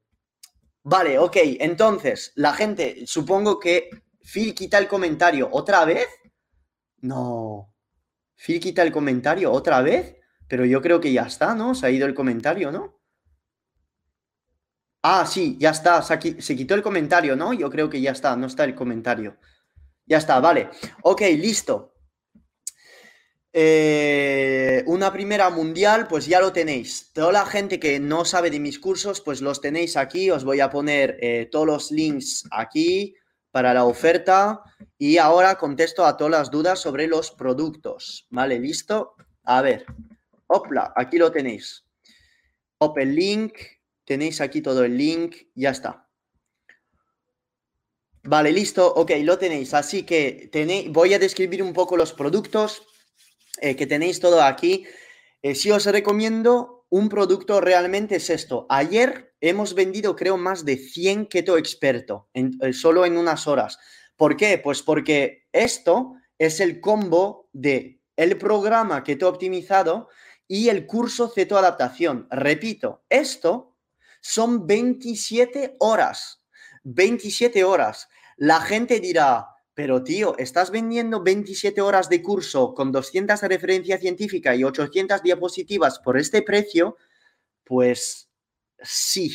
[0.82, 1.36] vale, ok.
[1.60, 6.06] Entonces, la gente, supongo que Phil quita el comentario otra vez.
[7.00, 7.74] No.
[8.36, 10.16] Phil quita el comentario otra vez.
[10.48, 11.74] Pero yo creo que ya está, ¿no?
[11.74, 13.00] Se ha ido el comentario, ¿no?
[15.02, 16.02] Ah, sí, ya está.
[16.02, 17.52] Se, se quitó el comentario, ¿no?
[17.52, 18.36] Yo creo que ya está.
[18.36, 19.36] No está el comentario.
[20.06, 20.70] Ya está, vale.
[21.02, 21.97] Ok, listo.
[23.60, 27.10] Eh, una primera mundial, pues ya lo tenéis.
[27.12, 30.30] Toda la gente que no sabe de mis cursos, pues los tenéis aquí.
[30.30, 33.16] Os voy a poner eh, todos los links aquí
[33.50, 34.62] para la oferta.
[34.96, 38.28] Y ahora contesto a todas las dudas sobre los productos.
[38.30, 38.60] ¿Vale?
[38.60, 39.16] ¿Listo?
[39.42, 39.86] A ver.
[40.46, 41.84] Opla, aquí lo tenéis.
[42.78, 43.54] Open link.
[44.04, 45.34] Tenéis aquí todo el link.
[45.56, 46.08] Ya está.
[48.22, 48.86] Vale, listo.
[48.94, 49.74] Ok, lo tenéis.
[49.74, 52.82] Así que tenéis, voy a describir un poco los productos
[53.60, 54.86] eh, que tenéis todo aquí.
[55.42, 58.66] Eh, si os recomiendo un producto realmente es esto.
[58.68, 63.78] Ayer hemos vendido creo más de 100 keto experto, eh, solo en unas horas.
[64.16, 64.58] ¿Por qué?
[64.58, 70.08] Pues porque esto es el combo de el programa keto optimizado
[70.48, 72.26] y el curso Ceto Adaptación.
[72.30, 73.76] Repito, esto
[74.20, 76.42] son 27 horas.
[76.84, 78.08] 27 horas.
[78.36, 79.46] La gente dirá,
[79.78, 85.22] pero tío, estás vendiendo 27 horas de curso con 200 de referencia científica y 800
[85.22, 86.96] diapositivas por este precio,
[87.62, 88.28] pues
[88.82, 89.30] sí,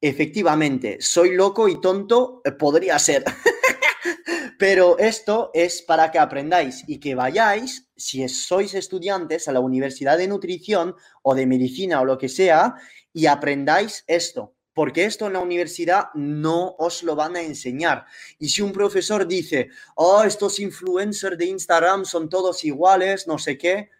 [0.00, 3.22] efectivamente, soy loco y tonto, eh, podría ser.
[4.58, 10.18] Pero esto es para que aprendáis y que vayáis, si sois estudiantes, a la Universidad
[10.18, 12.74] de Nutrición o de Medicina o lo que sea,
[13.12, 18.04] y aprendáis esto porque esto en la universidad no os lo van a enseñar.
[18.38, 23.56] Y si un profesor dice, oh, estos influencers de Instagram son todos iguales, no sé
[23.56, 23.90] qué,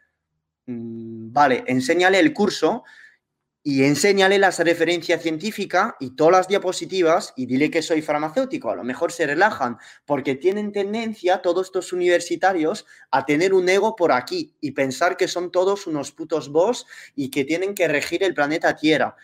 [0.67, 2.83] mm, vale, enséñale el curso
[3.67, 8.71] y enséñale las referencias científicas y todas las diapositivas y dile que soy farmacéutico.
[8.71, 13.97] A lo mejor se relajan porque tienen tendencia todos estos universitarios a tener un ego
[13.97, 16.85] por aquí y pensar que son todos unos putos boss
[17.17, 19.17] y que tienen que regir el planeta Tierra.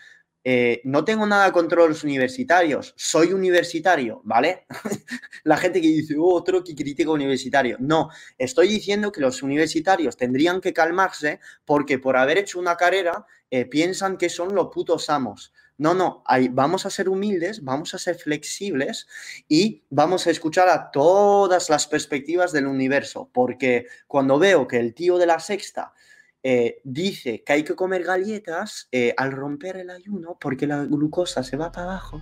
[0.43, 4.65] Eh, no tengo nada contra los universitarios, soy universitario, ¿vale?
[5.43, 7.77] La gente que dice, oh, otro que critica universitario.
[7.79, 13.25] No, estoy diciendo que los universitarios tendrían que calmarse porque por haber hecho una carrera
[13.51, 15.53] eh, piensan que son los putos amos.
[15.77, 19.07] No, no, vamos a ser humildes, vamos a ser flexibles
[19.47, 24.93] y vamos a escuchar a todas las perspectivas del universo, porque cuando veo que el
[24.93, 25.93] tío de la sexta
[26.43, 31.43] eh, dice que hay que comer galletas eh, al romper el ayuno porque la glucosa
[31.43, 32.21] se va para abajo.